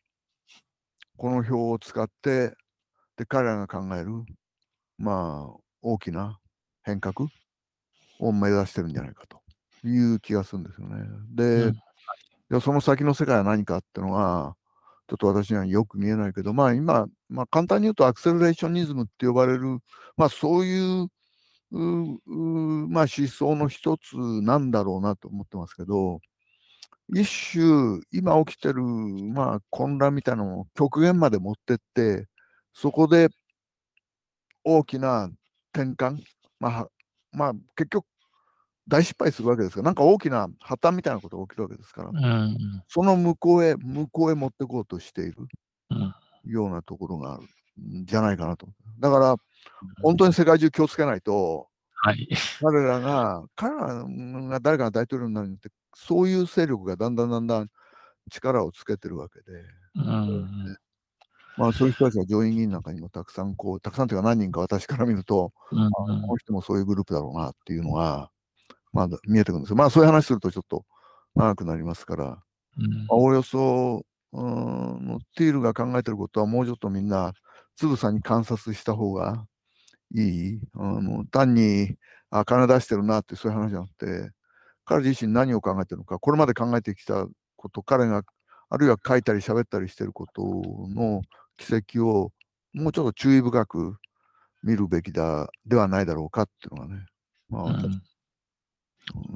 [1.17, 2.53] この表を使って
[3.17, 4.11] で彼らが考える
[4.97, 6.39] まあ大きな
[6.83, 7.27] 変革
[8.19, 9.42] を目指してるんじゃないかと
[9.83, 11.05] いう気がするんですよね。
[11.33, 11.73] で、
[12.49, 14.55] うん、その先の世界は何かっていうのは
[15.07, 19.79] ちょっと私にはよく見えないけど、まあ今、まあ、簡単に言うとアクセルレーショニズムって呼ばれる、
[20.15, 21.07] まあそういう
[21.75, 26.19] まあ、思想の一つなんだろうなと思ってますけど、
[27.09, 32.27] 一種、今起きてる、まあ、混乱みたいなのを極限まで持ってって、
[32.73, 33.29] そこで
[34.63, 35.31] 大きな
[35.73, 36.19] 転換、
[36.59, 36.87] まあ、
[37.31, 38.05] まあ、結局、
[38.87, 45.35] 大失敗するわけですから、なんか大きな破綻みたいなことが起きるわけですから、うん、その向こうへ、向こうへ持っていこうとしている
[46.45, 47.43] ようなところがある
[48.01, 48.67] んじゃないかなと。
[48.99, 49.35] だから、
[50.01, 52.27] 本当に世界中気をつけないと、はい、
[52.59, 57.69] 彼らが、彼らが誰かが大統領になるって、そういう勢力がだんだんだんだん
[58.29, 59.45] 力をつけてるわけで、
[59.95, 60.77] うん、
[61.55, 68.29] まあそういう人たちが上院議員なんかにもたくさんこう、たくさんというか何人か私から見ると、うん、この人もそういうグループだろうなっていうのが、
[68.93, 69.75] まあ見えてくるんですよ。
[69.75, 70.85] まあそういう話するとちょっと
[71.35, 72.43] 長くなりますから、
[73.09, 77.33] お、うん、およそ、うん、ティールが考えてることはもうちょっとみんな
[77.75, 79.45] つぶさに観察した方が
[80.15, 80.59] いい。
[80.75, 81.95] あの単に、
[82.29, 84.31] あ、金出してるなってそういう話じゃなくて、
[84.85, 88.23] 彼自身何を考えてるのか、これまで考えてきたこと、彼が
[88.69, 90.41] あるいは書いたり喋ったりしてること
[90.89, 91.21] の
[91.57, 92.31] 軌跡を
[92.73, 93.97] もうちょっと注意深く
[94.63, 97.05] 見るべきだではないだろうかっていうのがね、
[97.49, 98.01] まあ、うん、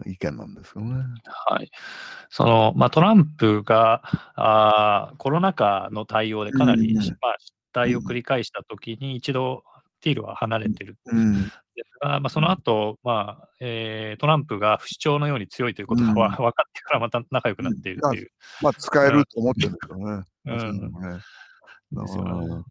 [0.05, 1.03] 意見なんですよね。
[1.25, 1.69] はい。
[2.29, 4.01] その、まあ、トランプが
[4.35, 7.05] あコロナ禍の対応でかなり、うん、まあ、
[7.39, 9.63] 失態を繰り返したときに一度
[10.01, 11.49] ティールは離れてるんで
[11.83, 18.29] すが、まあ、その後、まあえー、トランプが不死鳥のように強いということが、うん、分かってからまた仲良くなっているっていう。
[18.61, 20.23] まあ、使えると思ってるんですけどね。
[20.45, 20.91] うん。
[21.91, 22.63] ですよね。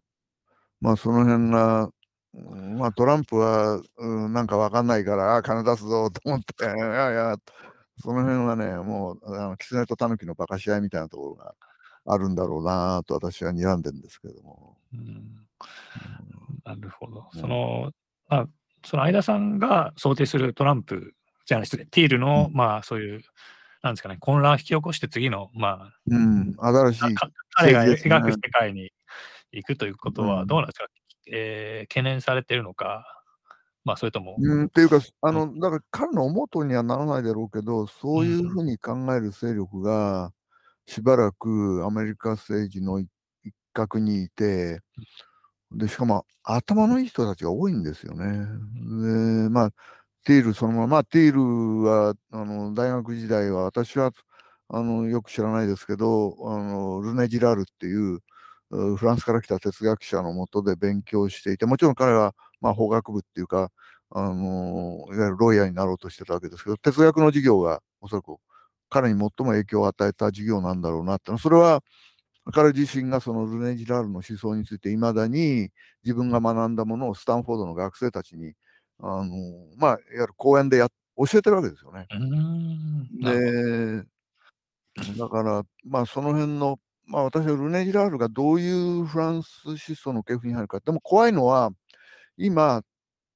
[0.79, 1.89] まあ、その辺が、
[2.77, 7.35] まあ、トランプは、うん、なんか分かんないから、あ金出すぞと思って、 いやいや、
[7.99, 11.55] その辺はね、もう、あの狐と狸の馬鹿し合いみたいなところが
[12.05, 14.77] あるんだろうなと私は睨んでるんですけれども。
[14.93, 15.45] うん、
[16.63, 17.29] なるほど。
[17.33, 17.91] その、
[18.29, 18.47] まあ、
[18.85, 21.13] その相田さんが想定するトランプ
[21.45, 23.21] じゃない、失礼、ティールの、うん、まあ、そういう、
[23.81, 27.15] なんですかね、混乱を引き起こして次の、まあ、うん、新しい、
[27.51, 28.91] 彼が描く世界に
[29.51, 30.96] 行くということは、どうなんですか、うん、
[31.31, 33.05] えー、懸念されているのか、
[33.83, 34.35] まあ、それとも。
[34.37, 40.33] うん、っていうか、あの、だから彼の思うにはならないだろうけど、そういうふうに考える勢力が、
[40.85, 43.09] しばらくアメリカ政治の一
[43.73, 44.81] 角にいて、
[45.71, 48.25] で、しかも頭のいい人たちが多いんですよね。
[49.45, 49.71] で、まあ、
[50.23, 54.11] ティールそのまま、まあ、ティールは、あの、大学時代は、私は、
[54.69, 58.19] あの、よく知らないですけど、あの、ルネ・ジラールっていう、
[58.69, 63.71] フランスから来た哲学者のもとで勉強していて、もちろん彼は、まあ、法学部っていうか、
[64.09, 68.37] あのいわゆるロイヤーになろうとしてたわけですけど、哲学の授業がおそらく
[68.89, 71.83] 彼に最も影響を与えた授業なんだろうなってそれは
[72.53, 75.69] 彼自身がそのルネ・ジラールの思想についていまだに
[76.03, 78.53] 自分が学んだものをスタンフォードの学生たちに
[78.99, 79.31] あの、
[79.75, 80.87] まあ、いわゆる講演でや
[81.17, 82.07] 教えてるわけですよね。
[83.21, 84.07] で
[85.17, 90.79] だから、まあ、その辺の、まあ、私はルネ・ジラールがどういうフランス思想の系譜に入るか。
[90.81, 91.71] でも怖いのは
[92.37, 92.83] 今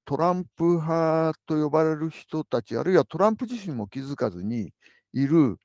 [0.06, 4.74] トランプ派と呼ばれる人たちあるいはトランプ自身も気づかずに
[5.14, 5.58] いる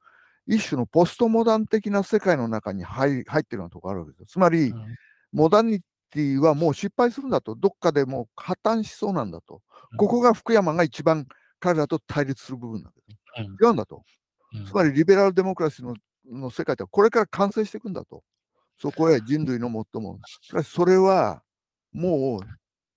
[0.47, 4.27] 一種のポストモダン的な世界の中に入入ってるようなところあるわけですよ。
[4.27, 4.97] つまり、うん、
[5.33, 5.81] モダニ
[6.11, 9.61] ティはもう失敗するんだと、どっかでもう破綻しそうなんだと。
[9.97, 11.27] ここが福山が一番
[11.59, 14.05] 彼らと対立する部分なんです、うん、違うんだと。
[14.67, 15.95] つまりリベラルデモクラシーの
[16.31, 18.23] の世界ってこれから完成していくんだと。
[18.79, 20.19] そこへ人類の最も。
[20.43, 21.43] しかしそれは
[21.93, 22.47] もう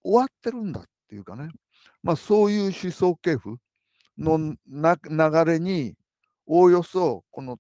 [0.04, 1.50] 終わってるんだっていうかね。
[2.04, 3.56] まあそういう思想系譜
[4.18, 5.96] の流れに
[6.46, 7.58] おおよそこの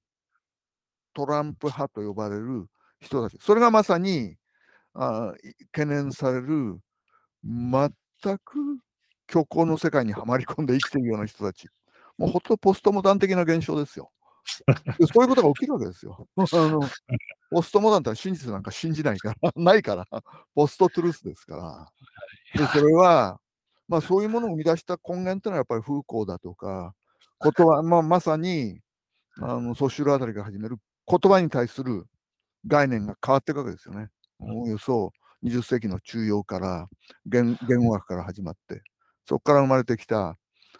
[1.13, 2.67] トランプ派と呼ばれる
[2.99, 4.35] 人たち、それがまさに
[4.93, 5.33] あ
[5.71, 6.79] 懸念される
[7.43, 7.91] 全
[8.43, 8.79] く
[9.29, 11.67] 虚構の世界にはまり込んで生きているような人たち、
[12.17, 14.11] もうほんとポストモダン的な現象ですよ。
[15.13, 16.27] そういうことが起きるわけですよ。
[16.37, 16.81] あの
[17.51, 20.07] ポストモダンって真実なんか信じないから、 ないから、
[20.53, 21.89] ポストトゥルースですか
[22.55, 22.61] ら。
[22.65, 23.39] でそれは、
[23.87, 26.93] まあそういうものを生み出した根源というのはやっぱり風光だとか、
[27.39, 28.81] ことは、まあ、まさに、
[29.37, 30.75] あの、ソシュルあたりが始める
[31.07, 32.05] 言葉に対する
[32.67, 34.09] 概念が変わっていくわけですよね。
[34.39, 35.11] およそ
[35.43, 36.87] 20世紀の中庸から
[37.25, 38.83] 言言語学から始まって、
[39.25, 40.37] そこから生まれてきた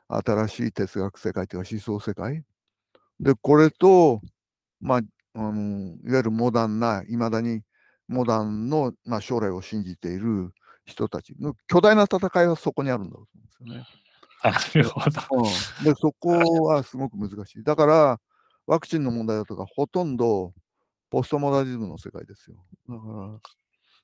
[0.08, 2.44] 新しい哲学世界というか思想世界。
[3.20, 4.22] で、これと、
[4.80, 5.02] まあ、
[5.36, 7.62] あのいわゆるモダンな、いまだに
[8.08, 10.52] モダンの、まあ、将来を信じている
[10.86, 13.88] 人たちの巨大な戦いはそこにあるんだと思うんですよね。
[14.44, 15.22] なるほど。
[15.32, 17.64] うん、で、そこはすごく難しい。
[17.64, 18.20] だから、
[18.66, 20.54] ワクチンの問題だとか、ほとんど
[21.10, 22.58] ポストモダニズムの世界ですよ。
[22.88, 23.40] だから、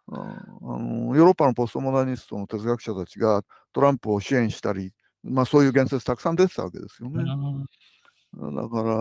[0.07, 3.43] あのヨーロッパのポストモダニストの哲学者たちが
[3.73, 4.91] トランプを支援したり、
[5.23, 7.23] まあ、そういう言説たくさん出てたわけですよね。
[8.35, 8.97] だから、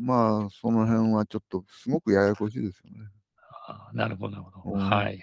[0.00, 3.10] まあ、その辺はちょっとすごくややこしいですよね。
[3.92, 4.84] なるほど、なるほど。
[4.84, 5.04] はい。
[5.04, 5.20] はい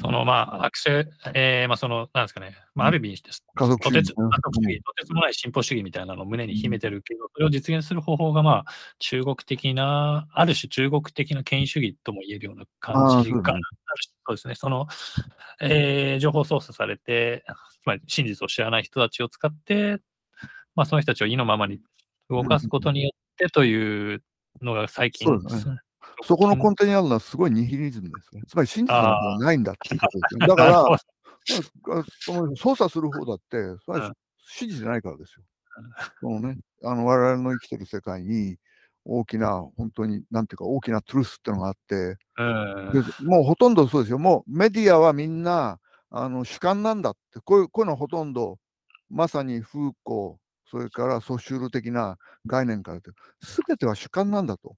[0.00, 3.42] そのまあ、アクセ、えー、まあ、その、なんですかね、まあ、ある意味です。
[3.54, 13.62] 家族主義、とてつもない進歩主義みたいなのを胸に秘めてるけど、それを実現する方法が、まあ、中国的な、ある種中国的な権威主義とも言えるような感じが、ある
[14.26, 14.86] そうですね、その、
[15.60, 17.44] えー、情報操作されて、
[17.82, 19.98] つまり真実を知らない人たちを使って、
[20.76, 21.80] まあ、その人たちを意のままに
[22.28, 24.22] 動かすことによってという
[24.62, 25.78] のが最近、そうですね。
[26.24, 28.42] そこの根底にあるのはすごいニヒリズムですね。
[28.48, 30.46] つまり真実なんてないんだっていうことですよ、 ね。
[30.48, 30.98] だから、
[32.20, 35.44] その操作する方だって、それは真実じゃないからですよ。
[36.20, 38.56] そのね、あの我々の生きてる世界に
[39.04, 42.16] 大きな、本当に、なんていうか、大きなトゥルースっていうのがあって、
[43.22, 44.18] もうほとんどそうですよ。
[44.18, 45.78] もうメディアはみんな
[46.10, 48.58] あの主観なんだって、こういうこういうのはほとんど、
[49.08, 52.16] まさにフーコー、それからソシュール的な
[52.46, 53.00] 概念から
[53.42, 54.76] す全ては主観なんだと。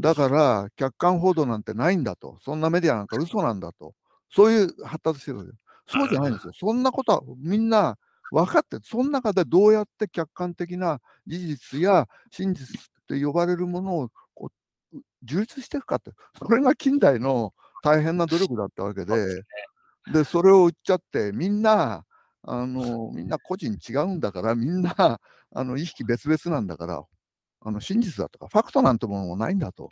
[0.00, 2.38] だから客観報道なんてないんだと。
[2.42, 3.94] そんなメディアなんか嘘なんだと。
[4.30, 5.50] そういう発達してるわけ。
[5.86, 6.52] そうじゃないんですよ。
[6.58, 7.96] そんなことはみんな
[8.30, 14.50] 分かって、その中でどうやって客観的な事実や真実って呼ばれるものをこ
[14.94, 19.42] う充実していくかって、それが近代の大変な努力だったわけで、
[20.12, 22.04] で、それを売っちゃって、みんな、
[22.42, 24.94] あ の、みんな個人違うんだから、みんな、
[25.52, 27.02] あの、意識別々なんだから、
[27.60, 29.88] あの、真実だとか、ファクトなんてものもないんだと。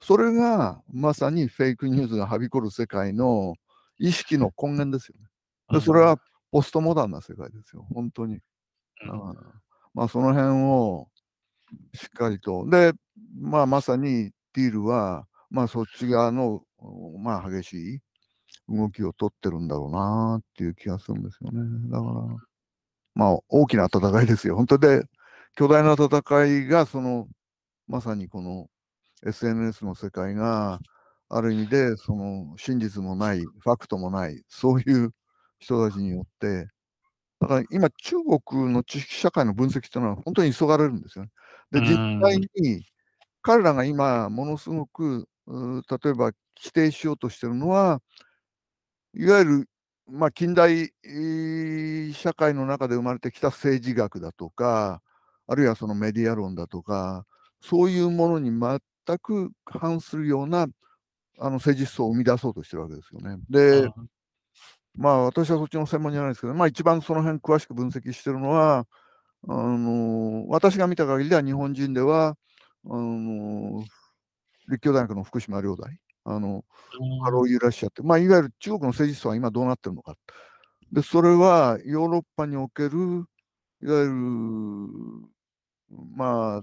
[0.00, 3.54] それが、まさにフェイクニュースがはびこる世界の
[3.98, 5.28] 意識の根源ですよね。
[5.70, 6.18] でそれは
[6.50, 8.40] ポストモダンな世界ですよ、本当に。
[9.04, 9.34] うん、
[9.94, 11.08] まあ、その辺を
[11.94, 12.68] しっかりと。
[12.68, 12.92] で、
[13.40, 16.62] まあ、まさにディールは、まあ、そっち側の、
[17.18, 18.00] まあ、激しい
[18.68, 21.90] 動きを取ってるんだろうなっていう気がするんですよね。
[21.90, 22.12] だから、
[23.14, 24.56] まあ、大きな戦いですよ。
[24.56, 25.04] 本当で、
[25.56, 27.28] 巨大な戦いが、その、
[27.88, 28.68] まさにこの
[29.26, 30.80] SNS の世界が、
[31.30, 35.10] ある意味で、その、真実もない、ファクトもない、そういう
[35.60, 36.68] 人たちによって、
[37.40, 41.30] だから今、中国の知識社会の分析っていうのは本当に急がれるんですよね。
[41.72, 42.84] で、実際に
[43.42, 48.00] 彼らが今、ものすごく、例えば規定しようとしてるのは、
[49.14, 49.68] いわゆる、
[50.08, 50.92] まあ、近代
[52.14, 55.02] 社会の中で生まれてきた政治学だとか、
[55.46, 57.26] あるいはそのメディア論だとか、
[57.60, 60.66] そういうものに全く反するような
[61.38, 63.38] あの政治思想を生み出そうとしてるわけですよね。
[63.48, 63.88] で、
[64.94, 68.86] まあ私はそっちの専門じゃないですけど、まあ一番その辺詳しく分析してるのは、
[69.48, 72.36] あの私が見た限りでは日本人では、
[72.84, 73.84] あの
[74.68, 76.64] 立教大学の福島良大、あの、
[77.22, 80.16] ハローユーラシアって、まあ、いわゆる中国の政治思想は今どうなってるのか。
[80.92, 83.24] で、それはヨーロッパにおける、
[83.82, 84.12] いわゆる、
[86.16, 86.62] まあ、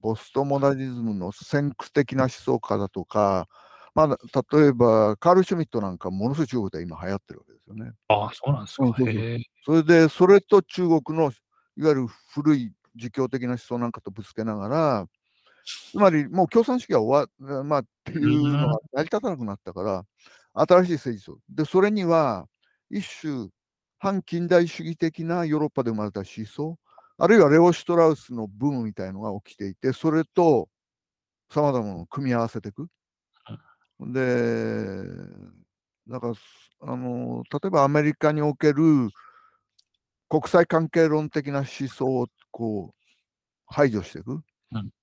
[0.00, 3.48] ポストモダニズムの先駆的な思想家だとか、
[3.94, 4.18] まあ、
[4.56, 7.92] 例えば、カール・シュミットなんかものすごい中国で今流行ってるわけですよね。
[8.08, 8.92] ああ、そうなんですか。
[9.64, 11.32] それで、それと中国の
[11.76, 15.06] いわゆる古い儒教的な思想なんかとぶつけながら、
[15.64, 20.04] つまりもう共産主義は終わ、まあ、っていうのが成り立たなくなったから、
[20.54, 21.38] 新しい政治と。
[21.48, 22.46] で、それには
[22.90, 23.48] 一種
[23.98, 26.78] 反近代主義的なヨーロッパで生まれた思想、
[27.16, 30.68] あるいはレオ・シュトラウスのブームみたいのが起きていて、それと
[31.50, 32.88] さまざまなものを組み合わせていく。
[34.00, 35.04] で、
[36.08, 36.34] だから、
[36.80, 39.08] あの、例えばアメリカにおける
[40.28, 42.94] 国際関係論的な思想をこう
[43.66, 44.42] 排除していく。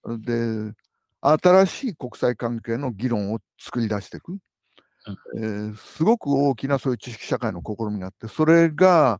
[0.04, 0.74] うん、で、
[1.22, 4.34] 新しい国際関係の議論を作り出していく。
[4.34, 9.20] うん、えー、すごく大きなそういう知識社会の試みがあって、それが、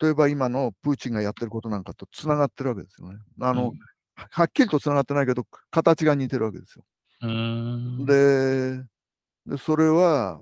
[0.00, 3.18] 例えば今のプーチンがやってることなんかとつながってるわけですよね。
[3.40, 3.78] あの、うん、
[4.30, 6.84] はっきりとつながってないけど、形が似てるわけですよ。
[8.04, 8.82] で
[9.46, 10.40] で、それは、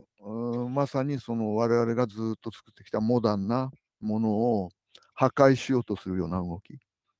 [0.71, 3.71] まさにその我々がずっと作ってきたモダンな
[4.01, 4.71] ものを
[5.15, 6.79] 破壊しようとするような動き。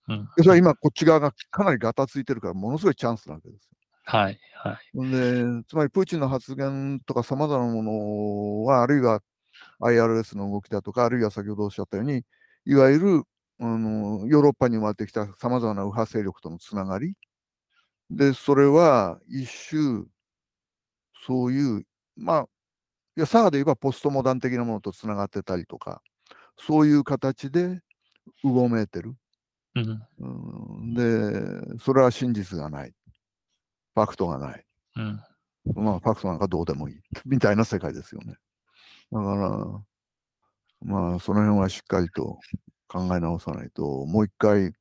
[0.09, 3.77] うん、それは今、こっち側がかなりガタついてるから、ものすごいチャンスなわけですよ。
[4.05, 9.21] はいはい、でつまり、プーチンの発言とかさまざまなものは、あるいは
[9.81, 12.23] IRS の動きだとか、あるいは先ほどおっしゃったように、
[12.67, 13.23] いわゆる
[13.59, 17.15] あのヨーロッパに生まれてきたさまざまな右派勢力とのつながり。
[18.11, 20.05] で、それは一種、
[21.27, 21.85] そういう、
[22.17, 22.49] まあ、
[23.17, 26.03] いや、佐賀で言えばポストモダン的なものとつながってたりとか、
[26.59, 27.81] そういう形で
[28.45, 29.17] うごめいてる。
[30.19, 30.25] う
[30.83, 32.95] ん、で、それは真実がない。
[33.95, 34.65] ファクトがない。
[34.97, 35.21] うん、
[35.75, 37.01] まあ、ファクトなんかどうでもいい。
[37.25, 38.37] みたいな世界ですよね。
[39.13, 39.49] だから、
[40.81, 42.39] まあ、その辺はしっかりと
[42.89, 44.73] 考え直さないと、もう一回、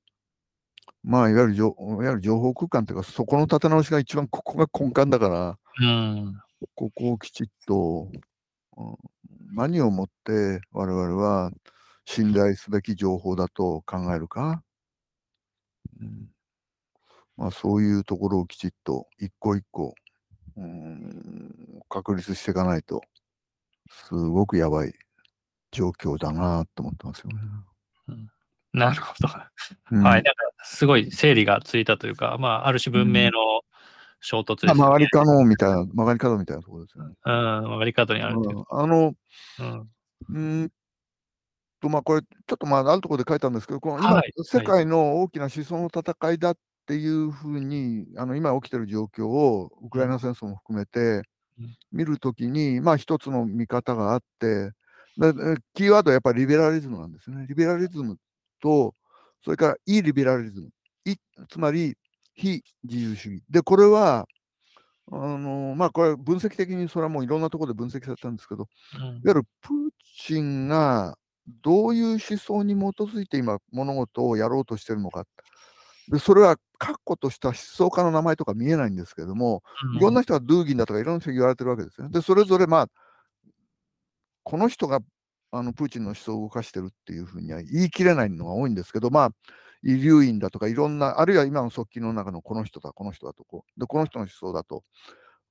[1.03, 6.41] まあ、いわゆる情いわゆる情報空間というか、そこの立て直しが一番ここが根幹だから、うん、
[6.73, 8.09] ここをきちっと、
[8.77, 8.95] うん、
[9.53, 11.51] 何をもって我々は
[12.05, 14.63] 信頼すべき情報だと考えるか、
[16.01, 16.29] うん、
[17.37, 19.93] まあ、そういうところをきちっと一個一個、
[20.57, 23.01] うん、確立していかないと、
[23.89, 24.93] すごくやばい
[25.71, 27.39] 状況だなと思ってますよね。
[28.09, 28.29] うん、
[28.73, 29.29] なるほど。
[29.91, 30.13] うん、はい。
[30.13, 30.31] なんか
[30.63, 33.31] すごい整理がついたというか、まあ、ある種文明の
[34.21, 37.15] 衝突ですね、曲がり角みたいな、曲がり角みたいなところですよね。
[37.25, 38.35] うん、曲がり角にある
[38.71, 39.13] あの、
[40.29, 40.71] うん、ん
[41.86, 46.57] と、まあ、これ、ちょっとまあ、あるところで書いたんですけど、この今、はい、世界の大きな思想の戦いだっ
[46.88, 51.21] ていうふうに、あの今起きてる状況を、ウクライナ戦争も含めて
[51.91, 54.71] 見るときに、まあ、一つの見方があって、
[55.17, 55.33] で
[55.73, 57.45] キーワードはやっぱりリベラリズムなんですね。
[57.47, 58.17] リベラリズム
[58.61, 58.95] と、
[59.43, 60.69] それからイリベラリズム、
[61.49, 61.95] つまり
[62.33, 63.43] 非自由主義。
[63.49, 64.27] で、これは、
[65.11, 69.73] あのまあ、これ分析的にそれはもういろんなところで分析されたんですけど、うん、いわゆるプー
[70.17, 71.15] チンが
[71.47, 75.25] どういう思想に基づいて今物事をやろうとしてるのか。
[76.07, 79.63] でそれは確固とした思想家の名前とか見えないんですけれども、
[79.97, 82.11] いろんな人がドゥーギンだとかいろんな人が言われてるわけですよね。
[82.11, 82.87] で、それぞれまあ、
[84.43, 84.99] この人が
[85.51, 89.29] あのプーチンの思想を動かしてるっていうふうには言い切れないのが多いんですけど、まあ、
[89.83, 94.83] 遺留院だとかいろんな、あるいは今の側近の中のこの人だ、この人だとこう、で、この人の思想だと、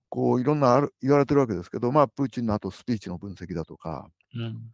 [0.09, 4.71] こういろんなある言われてるわけですけど、まあ、プーチンの後スピーチの分析だとか、うん、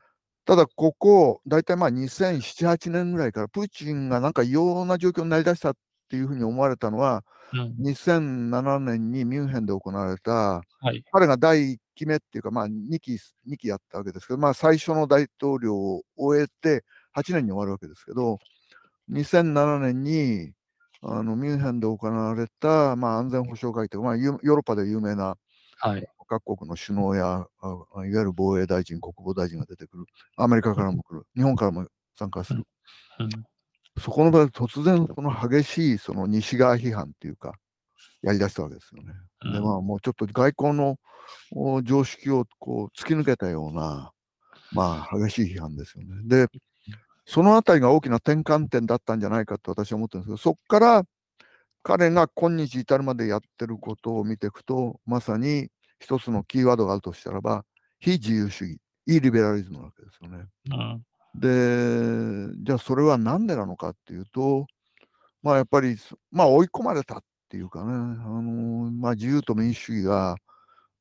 [0.46, 5.74] ただ、ここ、大体まあ2007、8年ぐらいから、プーチンがなんか異様な状況になりだしたっ
[6.08, 7.22] ていうふうに思われたのは、
[7.52, 10.62] うん、2007年にミュンヘンで行われた、は
[10.92, 13.18] い、彼が第1期目っていうか、まあ2期、
[13.48, 16.84] 2期やったわけですけど、まあ最初の大統領を終えて
[17.16, 18.38] 8年に終わるわけですけど、
[19.10, 20.52] 2007年に
[21.02, 25.36] あのミュンヘンで行われた、まあ、安全保障会議というか、まあ、ヨーロッパで有名な、
[25.78, 30.04] はい、各国の首脳や、いわゆる防衛大臣、国防大臣が出てくる、
[30.36, 32.64] アメリカからも来る、日本からも参加する。
[33.98, 37.54] そこの場で突然、この激しいその西側批判っていうか、
[38.22, 39.12] やりだしたわけですよね。
[39.42, 40.98] うん、で、まあ、もうちょっと外交の
[41.82, 44.12] 常識をこう突き抜けたような、
[44.70, 46.14] まあ、激しい批判ですよね。
[46.24, 46.46] で、
[47.26, 51.02] そのあたりが大きな転換点だったんじゃないかと私は思ってるんですけど、そこから
[51.82, 55.68] 彼が今日至るまでやってることを見ていくと、まさに
[56.00, 57.64] 一つのキーワードがあるとしたらば、
[58.00, 60.46] 非自由主義、イリベラリズムなわけですよね。
[60.70, 64.66] うん、で、じゃあそれは何でなのかっていうと、
[65.42, 65.96] まあやっぱり、
[66.32, 70.36] まあ追い込まれたっていうかね、あのまあ、自由と民主主義が、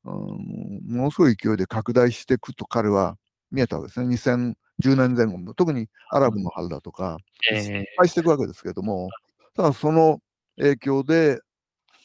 [0.04, 3.16] あのものすごい勢いで拡大していくと彼は
[3.50, 4.14] 見えたわけですね。
[4.14, 9.08] 2010年前後も、特にアラブの春だとか、失敗していくわけですけれども、
[9.54, 10.20] ただその
[10.58, 11.38] 影響で、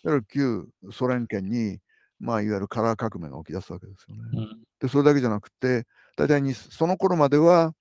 [0.04, 1.80] いわゆる旧ソ連圏に
[2.20, 4.24] まあ、いわゆるカラー革命が起き出すわけですよね。
[4.34, 5.86] うん、で、それだけじゃなくて、
[6.18, 7.74] 大体にその頃までは、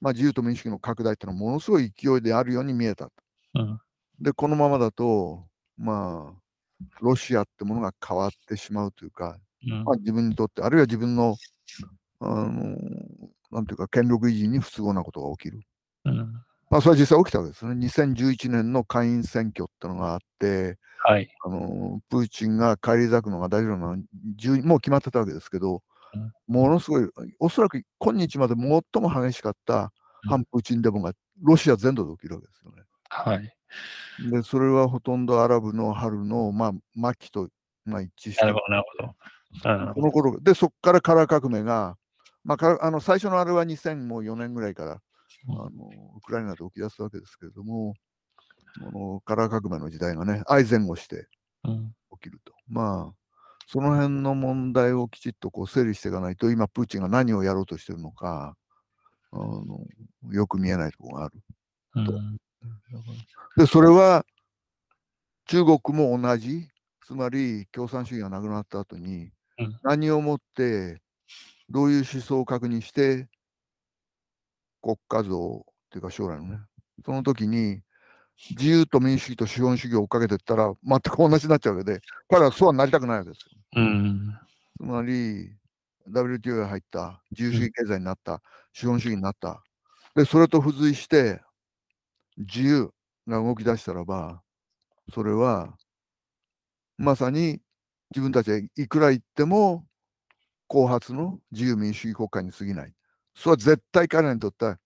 [0.00, 3.10] まあ、自由と民主主義の拡大っていうのはものすごい勢いであるように見えた。
[3.54, 3.80] うん、
[4.20, 11.36] で、このままだと、まあ、ロシアってものが変わってしまうというか、うん、まあ、自分にとって、あるいは自分の、
[12.20, 12.76] あの
[13.50, 15.60] なんていうか、権力維持に不都合なことが起きる。
[16.72, 17.72] まあ、それは実際起きたわけですね。
[17.86, 25.82] 2011年の下院選挙ってのがあって、はい、あのプーチンが返り咲くのが大丈夫なのもう決まってたわけですけど、
[26.14, 27.06] うん、ものすごい、
[27.40, 29.92] おそらく今日まで最も激しかった
[30.26, 31.12] 反プーチンデモが
[31.42, 32.84] ロシア全土で起きるわけですよね。
[33.10, 37.50] はい、でそれはほとんどアラブの春の、まあ、末期と、
[37.84, 38.46] まあ、一致して。
[38.46, 38.60] なるほ
[39.02, 39.94] ど。
[39.94, 41.98] この頃で、そこからカラー革命が、
[42.44, 45.02] まあ、あの最初のあれは2004年ぐらいから
[45.48, 45.68] あの
[46.16, 47.94] ウクライナで起き出すわけですけれども、
[48.80, 51.28] このカラー革命の時代がね、相前後して
[51.64, 51.70] 起
[52.20, 52.52] きると。
[52.68, 53.14] うん、まあ、
[53.66, 58.56] その辺の問題をきちっとこう整理していかないと、今、プーチンが何をやろうとしてるのか、
[59.32, 59.86] あの
[60.30, 61.42] よく見えないところがある。
[62.06, 62.12] と。
[62.12, 62.38] うん、
[63.56, 64.24] で、それは
[65.46, 66.68] 中国も同じ、
[67.04, 69.30] つまり共産主義がなくなった後に、
[69.82, 71.00] 何をもって、
[71.68, 73.28] どういう思想を確認して、
[74.82, 76.58] 国家像っていうか将来のね、
[77.04, 77.80] その時に
[78.50, 83.60] 自由と民主主義と資本主義を追っかけていったら全く同じになっちゃうわけで、彼はそうはなりたくないわけですよ。
[83.76, 84.38] うん、
[84.76, 85.54] つまり、
[86.08, 88.38] WTO が入った自由主義経済になった、うん、
[88.72, 89.62] 資本主義になった。
[90.14, 91.40] で、それと付随して
[92.36, 92.90] 自由
[93.28, 94.42] が動き出したらば、
[95.12, 95.76] それは
[96.98, 97.60] まさに
[98.10, 99.84] 自分たちはいくら言っても
[100.68, 102.92] 後発の自由民主主義国家に過ぎない。
[103.34, 104.78] それは絶対彼らにとっては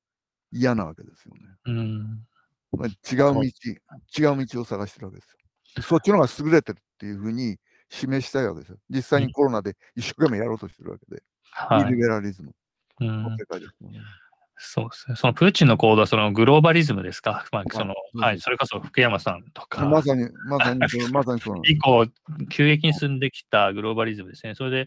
[0.52, 1.40] 嫌なわけですよね。
[1.66, 2.26] うん
[2.72, 5.30] まあ、違う道、違う道を探してるわけです
[5.76, 5.82] よ。
[5.82, 7.58] そっちの方が優れてるっていうふうに
[7.90, 8.78] 示したいわけですよ。
[8.90, 11.22] 実際にコロナで一生懸命やろうとしてるわけで。
[11.52, 12.52] はい、リベラリズム
[13.00, 14.00] の世界ですもんね。
[14.58, 15.16] そうですね。
[15.16, 17.44] そのプーチンの行動はそのグローバリズムですか？
[17.52, 19.84] まあ、その、はい、それこそ福山さんとか。
[19.84, 20.80] まさに、まさに、
[21.12, 22.06] まさにそう以降、
[22.48, 24.54] 急激に進んできたグローバリズムですね。
[24.54, 24.86] それで、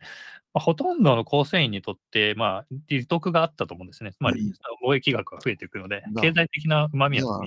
[0.53, 4.11] まあ、ほとんどの構成員にとって、まあ、利得があったと思うんですね。
[4.11, 4.53] つまり、
[4.83, 7.39] 貿易額が増えていくので、経済的なうまみは、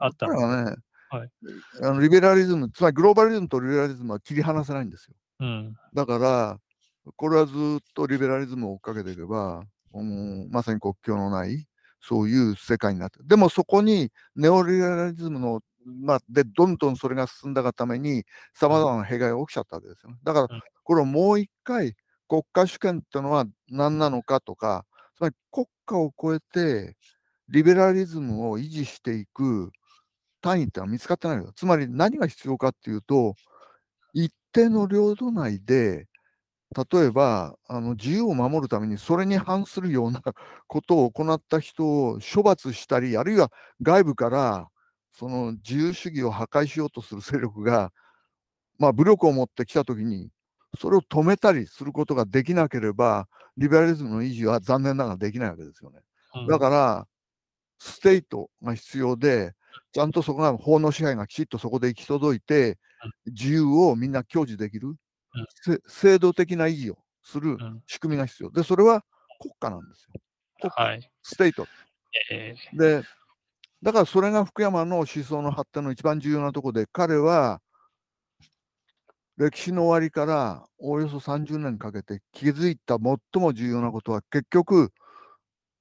[0.00, 0.70] あったので。
[0.70, 0.76] ね、
[1.10, 1.30] はい、
[1.82, 5.14] あのリベラリズム、つまりグローバリズムとリベラリズムは切り離せないんですよ。
[5.38, 6.58] うん、だから、
[7.14, 7.56] これはずっ
[7.94, 9.62] とリベラリズムを追っかけていけば、
[10.00, 11.66] うん、まさに国境のない
[12.00, 18.24] そういう世界になってでもそこにネオリベラリズムの、まあ、でどんどんそれが進んだがために
[18.54, 20.18] さまざまな弊害が起きちゃったわけですよね。
[20.22, 20.48] だから
[20.84, 21.94] これをもう一回
[22.28, 24.84] 国家主権ってのは何なのかとか
[25.16, 26.96] つまり国家を超えて
[27.48, 29.70] リベラリズムを維持していく
[30.46, 31.52] 単位ってのは見つかってないよ。
[31.56, 33.34] つまり何が必要かっていうと、
[34.12, 36.06] 一定の領土内で、
[36.76, 40.20] 例えばあの自由を守るためにそれに反するような
[40.68, 43.50] ことを行った人を処罰したり、あるいは
[43.80, 44.68] 外部から
[45.12, 47.92] その自由主義を破壊しようとする勢力が、
[48.78, 50.30] まあ、武力を持ってきたときに、
[50.78, 56.00] それを止めたりすることができなければ、リベラリズムの維持は残念ながらできないわけですよね。
[56.48, 57.06] だから、
[57.78, 59.54] state が必要で、
[59.92, 62.78] ちゃんとそこが法の支配がきちっとそこで行き届いて、
[63.26, 64.96] 自由をみんな享受できる、
[65.86, 68.50] 制度的な維持をする仕組みが必要。
[68.50, 69.04] で、それは
[69.40, 70.20] 国家なんですよ。
[70.60, 71.66] 国家、はい、 state。
[72.30, 73.02] えー、で、
[73.82, 77.60] だからそれが福山の思想の発展の一番重要なところで、彼は
[79.36, 84.92] 歴史の終わりからおおよそ30年かけて気づいた最も重要なことは結局、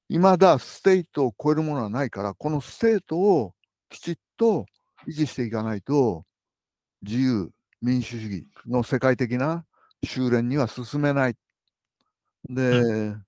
[0.09, 3.53] いまだ state を超えるものはないから、この state を
[3.89, 4.65] きちっと
[5.07, 6.25] 維持していかないと、
[7.01, 7.51] 自由、
[7.81, 9.65] 民主主義の世界的な
[10.03, 11.35] 収斂には進めない。
[12.49, 13.21] で、だか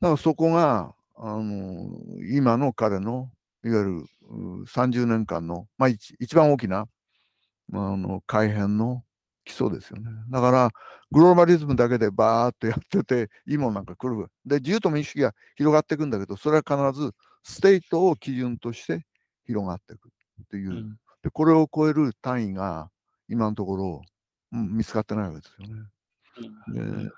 [0.00, 2.00] らそこが、あの
[2.32, 3.30] 今の彼の
[3.64, 4.04] いわゆる
[4.66, 6.88] 30年間の、まあ、一番大きな、
[7.68, 9.04] まあ、あの改変の
[9.44, 10.10] 基礎ですよね。
[10.30, 10.70] だから、
[11.10, 14.26] グローバリズムだけでバーっとやってて、いいもんなんか来る。
[14.46, 19.04] で、自由と民主主義が広がっていくんだけど、それは必ずstate を基準として
[19.44, 20.70] 広がっていくっていう。
[20.70, 22.90] うん、で、これを超える単位が
[23.32, 24.02] 今のところ、
[24.52, 27.04] うん、見つかってないわけですよね。
[27.04, 27.10] で、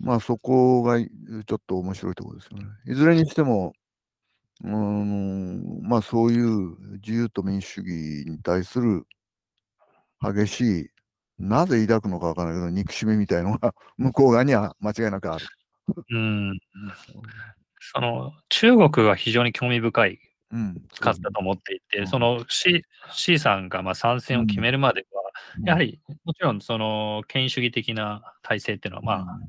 [0.00, 2.64] まあそこがちょっと面白いところですよね。
[2.86, 3.74] いずれにしても、
[4.64, 9.06] うん、まあそういう自由と民主主義に対する
[10.22, 10.90] 激しい、
[11.38, 15.46] なぜ抱くのかわからないけど、憎しみみたいのが 向こう側には間違いなくある。
[16.10, 16.58] うん。
[17.80, 20.20] その中国は非常に興味深い
[21.00, 25.22] かったと思っていて、うん、その C, C さんがまあ参戦を決めるまでは、
[25.58, 29.40] うん、やはりもちろんその権威主義的な体制っていうのは、まあ、うん、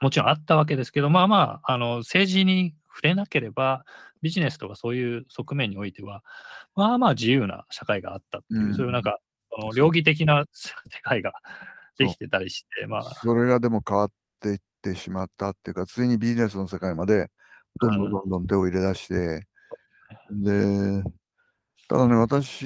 [0.00, 3.84] もちろんあったわけですけど、まあまあ、あの政治に触れなければ、
[4.22, 6.22] ビジネスとかそういう側面においては、
[6.74, 9.18] まあまあ自由な社会があったっていう、そういうなんか、
[9.52, 10.72] その両義的な世
[11.02, 11.32] 界が
[11.98, 13.02] できてたりして、まあ。
[13.22, 14.10] それがでも変わっ
[14.40, 17.30] ていってしまったっていうか、ついにビジネスの世界まで
[17.80, 18.10] どんどん。
[18.10, 19.46] どんどん手を入れ出して、
[20.30, 21.02] で、
[21.88, 22.64] ただね、私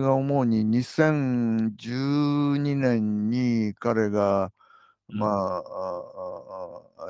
[0.00, 4.52] が思うに2012年に彼が、
[5.08, 5.62] まあ、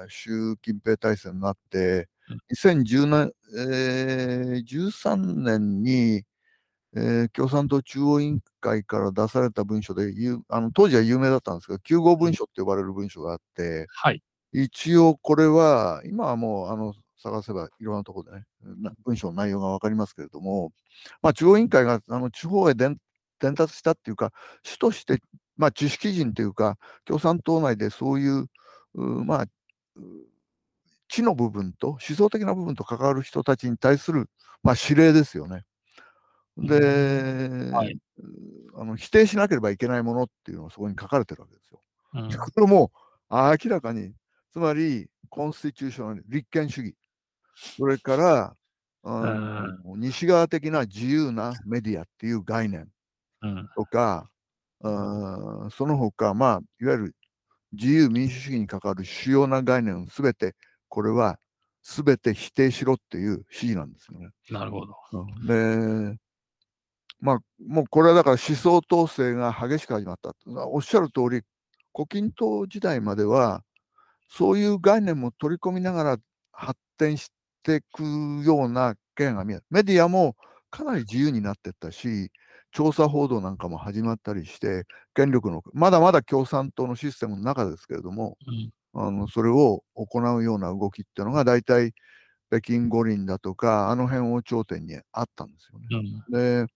[0.02, 2.08] あ習近平体制になって、
[2.52, 6.22] 2013年に、
[6.96, 10.12] えー、共産党中央委員会から出された文書で、
[10.48, 14.22] あの当時は有名だったんですけど、9号文書って呼ばれる文書があって、はい、
[14.52, 18.44] 一応これは、今はもうあの探せばいろんなところでね、
[19.04, 20.72] 文章の内容が分かりますけれども、
[21.22, 22.98] まあ、中央委員会があの地方へ伝
[23.40, 25.20] 達したっていうか、主として、
[25.56, 28.46] まあ、知識人というか、共産党内でそういう、
[28.94, 29.46] うまあ、
[31.08, 34.30] 知の部分と、思想的な部分と関わる人たちに対する、
[34.62, 35.64] まあ、指令ですよね。
[36.56, 37.98] で、はい、
[38.74, 41.80] あの否定しなければいけないものっていうのがそこに書かれてるわけですよ。
[42.14, 42.92] うん、これも
[43.30, 44.12] 明らかに、
[44.52, 46.96] つまり、コンスティチューション、立憲主義、
[47.76, 48.56] それから、
[49.02, 52.88] うん、西側的な自由なメディアっていう概念
[53.74, 54.28] とか、
[54.80, 57.16] うん、その他、まあ、いわゆる
[57.72, 60.54] 自由民主主義に関わる主要な概念をすべて、
[60.88, 61.38] これは
[61.82, 64.30] すべて否定しろっていう指示なんですよね。
[64.50, 64.94] なるほど。
[65.46, 66.18] で、
[67.20, 70.34] まあ、もうこれはだから思想統制が激しく始まった。
[70.66, 71.42] おっしゃる通り、
[71.92, 73.62] 胡錦涛時代までは、
[74.28, 76.16] そういう概念も取り込みながら
[76.52, 77.30] 発展し
[77.62, 78.02] ていく
[78.44, 79.64] ような件が見える。
[79.70, 80.36] メディアも
[80.70, 82.30] かなり自由になっていったし、
[82.72, 84.84] 調査報道なんかも始まったりして、
[85.14, 88.38] 権力の、まだまだ共産党のシステムの中ですけれども、
[88.94, 91.92] うん、あのそれを行うような動きっていうのが、大体
[92.48, 95.86] 北京五輪だとか、あの辺を頂点にあったんですよね。
[96.30, 96.72] うん、で、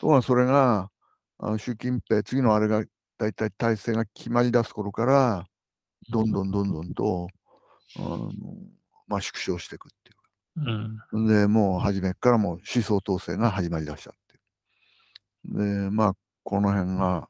[0.00, 0.90] とはそれが、
[1.38, 2.84] あ習近平、次のあれが
[3.18, 5.46] 大体体制が決まり出す頃から、
[6.10, 7.28] どんどんどんどんと、
[7.96, 8.30] あの
[9.06, 9.88] まあ、縮小していく
[10.56, 11.16] う。
[11.16, 15.84] うん、で、もう初めからもう思想統制が始まりだしたっていう。
[15.84, 16.12] で、まあ、
[16.44, 17.26] この辺が、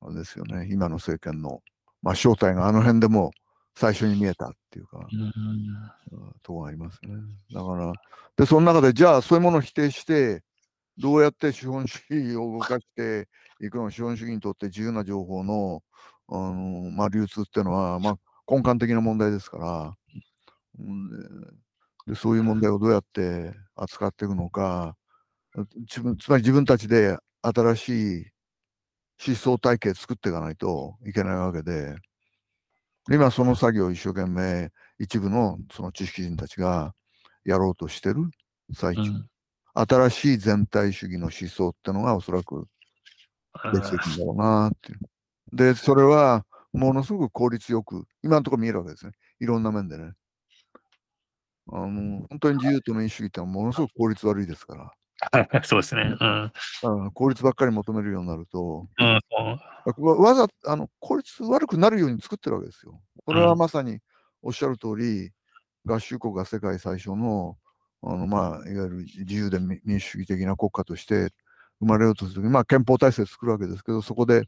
[0.00, 1.60] あれですよね、今の政権の、
[2.02, 3.30] まあ、正体があの辺でも
[3.76, 7.14] 最初に見えたっていうか、うん、とこがありますね。
[7.52, 7.92] だから、
[8.36, 10.42] で、その中で、じゃあ、そういうものを否定して、
[10.98, 13.28] どうやって資本主義を動かして
[13.60, 15.82] いくの資本主義にとって自由な情報の、
[16.28, 18.16] あのまあ、流通っていうのは、まあ、
[18.48, 19.96] 根幹的な問題ですから、
[22.06, 24.96] でそういう問題をどうやって扱っていくのか、
[25.80, 28.26] 自分つまり自分たちで新しい
[29.26, 31.94] 思想体系作っていかないといけないわけで、
[33.10, 36.94] 今その作業を一生懸命一部のその知識人たちが
[37.44, 38.30] やろうとしてる
[38.74, 39.28] 最中、うん、
[39.74, 42.66] 新しい全体主義の思想ってのがおそらく
[43.72, 44.98] できていくんだろうなっていう。
[45.52, 49.12] で、それはものすごく効率よく、今のところ見えるわけですね。
[49.40, 50.12] いろんな面でね。
[51.70, 54.92] あの本当に自由と民主主義ってものすごく効率悪いですから。
[55.62, 56.16] そうですね。
[56.82, 59.20] うん、効率ばっかり求めるようになると、うん、
[60.16, 63.00] わざあの効率悪くなるように作ってるわけですよ。
[63.24, 64.00] これはまさに
[64.42, 65.30] おっしゃる通り、
[65.84, 67.56] 合衆国が世界最初の
[68.02, 71.28] あの、まあ、いわゆる自由で民主主義的な国家として
[71.82, 74.44] 生まれようとするとき、まあ、憲法体制を作るわけですけど、そこで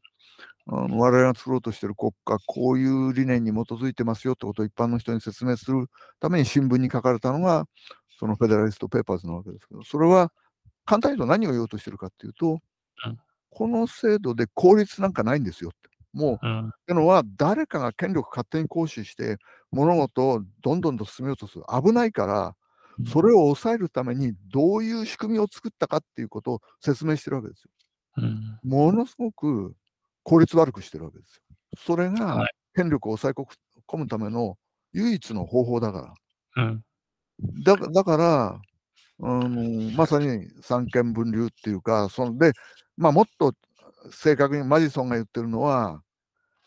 [0.66, 5.86] あの我々が作ろうとしている国家、こういう理念に基づいてますよってことを一般の人に説明する
[6.20, 7.66] ために新聞に書かれたのが、
[8.19, 10.32] そのフェデラリスト・ペーパーズなわけですけど、それは
[10.86, 12.61] 簡単に言うと何を言おうとしてるかっていうと、
[13.06, 13.19] うん、
[13.51, 15.90] この制度で効率なんかないんですよって。
[16.12, 19.39] もう、うん、ってのは誰かが権力勝手に行使して
[19.73, 21.65] 物事をどんどんと進めようとする。
[21.69, 22.55] 危ないから
[23.11, 27.71] それを抑えるためにどういう仕組みを作ったかっていうことを説明してるわけですよ。
[28.16, 29.75] うん、ものすごく
[30.23, 31.43] 効率悪くしてるわけですよ。
[31.77, 34.57] それが権力を抑え込むための
[34.93, 36.15] 唯一の方法だか
[36.57, 36.65] ら。
[36.65, 36.85] うん、
[37.65, 38.61] だだから、
[39.23, 42.53] あのまさに三権分立っていうか、そんで、
[42.97, 43.53] まあ、もっと
[44.11, 46.03] 正確にマジソンが言ってるのは、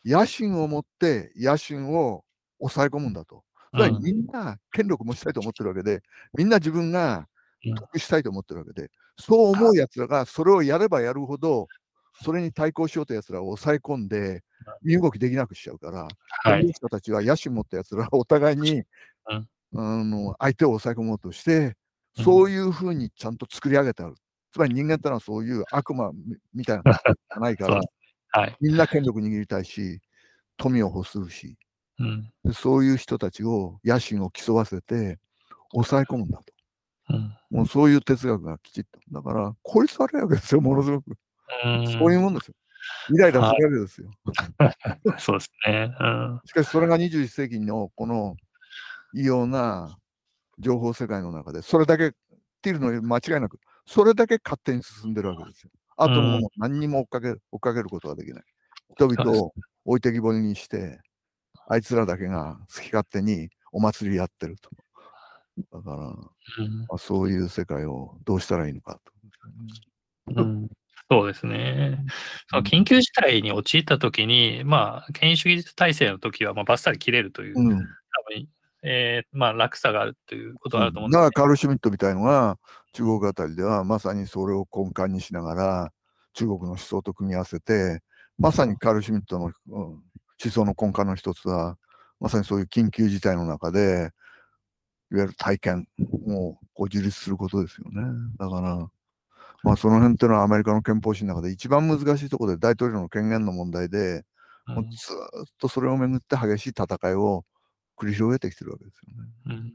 [0.05, 2.23] 野心を持って野心を
[2.59, 3.43] 抑え込むんだと。
[3.73, 6.01] つまりみんな権力持ちたいと思ってるわけで、
[6.37, 7.27] みんな自分が
[7.75, 8.89] 得したいと思ってるわけで、
[9.19, 11.67] そう思うやつらがそれをやればやるほど、
[12.23, 14.43] それに対抗しようとやつらを抑え込んで、
[14.83, 16.07] 身動きできなくしちゃうから、
[16.43, 18.83] はい、人たちは野心持ったやつらお互いに、
[19.29, 21.75] うん、あの相手を抑え込もうとして、
[22.23, 24.15] そういうふうにちゃんと作り上げてある。
[24.51, 26.11] つまり人間ってのはそういう悪魔
[26.53, 27.81] みたいなのがないから、
[28.31, 30.01] はい、みんな権力握りたいし、
[30.57, 31.55] 富を欲するし、
[31.99, 35.19] うん、そういう人たちを野心を競わせて
[35.71, 36.53] 抑え込むんだと。
[37.09, 38.99] うん、もうそういう哲学がきちっと。
[39.11, 41.17] だから、効率悪いわけですよ、ものすごく。
[41.97, 42.53] そういうもんですよ。
[43.13, 44.11] イライラするわけですよ。
[45.17, 46.41] そうですね、うん。
[46.45, 48.35] しかし、それが21世紀のこの
[49.13, 49.97] 異様な
[50.59, 52.11] 情報世界の中で、それだけ、っ
[52.61, 55.71] ていうの間違いなく、それだけ勝手に進んでるわけですよ。
[55.95, 58.43] あともう何にも追っかける追っかけることができない。
[58.95, 59.53] 人々を
[59.85, 60.99] 置いてきぼりにして、
[61.67, 64.69] あいつらだけが好き勝手にお祭りやってると。
[65.71, 70.41] だから、うん、まあ、そういう世界をどうしたらいいのかと。
[70.41, 70.69] うん、
[71.09, 72.05] そうですね。
[72.49, 78.47] その緊急事態に陥ったときに、まあ、権威主義体制の時はまは、ばっさり切れるという、うん、多分
[78.83, 82.57] えー、まあ、落差があるということがあると思うんです、ね、だからカール・シュミットみたいのが
[82.93, 85.93] 中国あたりではまさにそれを根幹にしながら
[86.33, 88.01] 中国の思想と組み合わせて
[88.37, 90.03] まさにカール・シュミットの、うん、
[90.43, 91.77] 思想の根幹の一つは
[92.19, 94.11] まさにそういう緊急事態の中で
[95.11, 95.87] いわゆる体験
[96.27, 98.03] をこう自立することですよね。
[98.37, 98.87] だから、
[99.63, 104.25] まあ、その辺っていうのはアメリカの憲法史の中で一番難しいところで大統領の権限の問題で、
[104.67, 107.45] もうずっとそれをめぐって激しい戦いを
[107.97, 109.29] 繰り広げてきてるわけですよね。
[109.45, 109.73] うん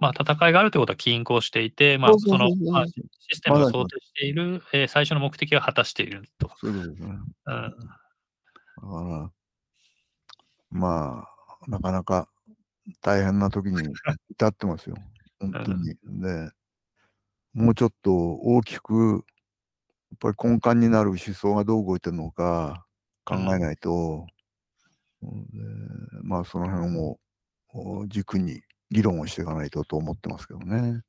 [0.00, 6.50] まあ、戦いがあるということは均衡していて、まあ、その、まあ、システムを想定している、えー、最初の目的は果たしていると。
[6.56, 6.94] そうですね。
[6.98, 7.80] うん、だか
[8.82, 9.30] ら、
[10.72, 11.26] ま
[11.66, 12.28] あ、なかなか
[13.02, 13.88] 大変な時に
[14.30, 14.96] 至ってますよ。
[15.38, 15.94] 本当に。
[16.20, 16.50] で、
[17.52, 19.24] もうちょっと大きく、
[20.10, 22.86] やっぱり根幹になる思想がどう動いてるのか
[23.24, 24.26] 考えないと、
[25.22, 25.56] うん、
[26.22, 27.18] まあその辺も
[28.08, 31.02] 軸に議論をしていかないとと思ってますけどね。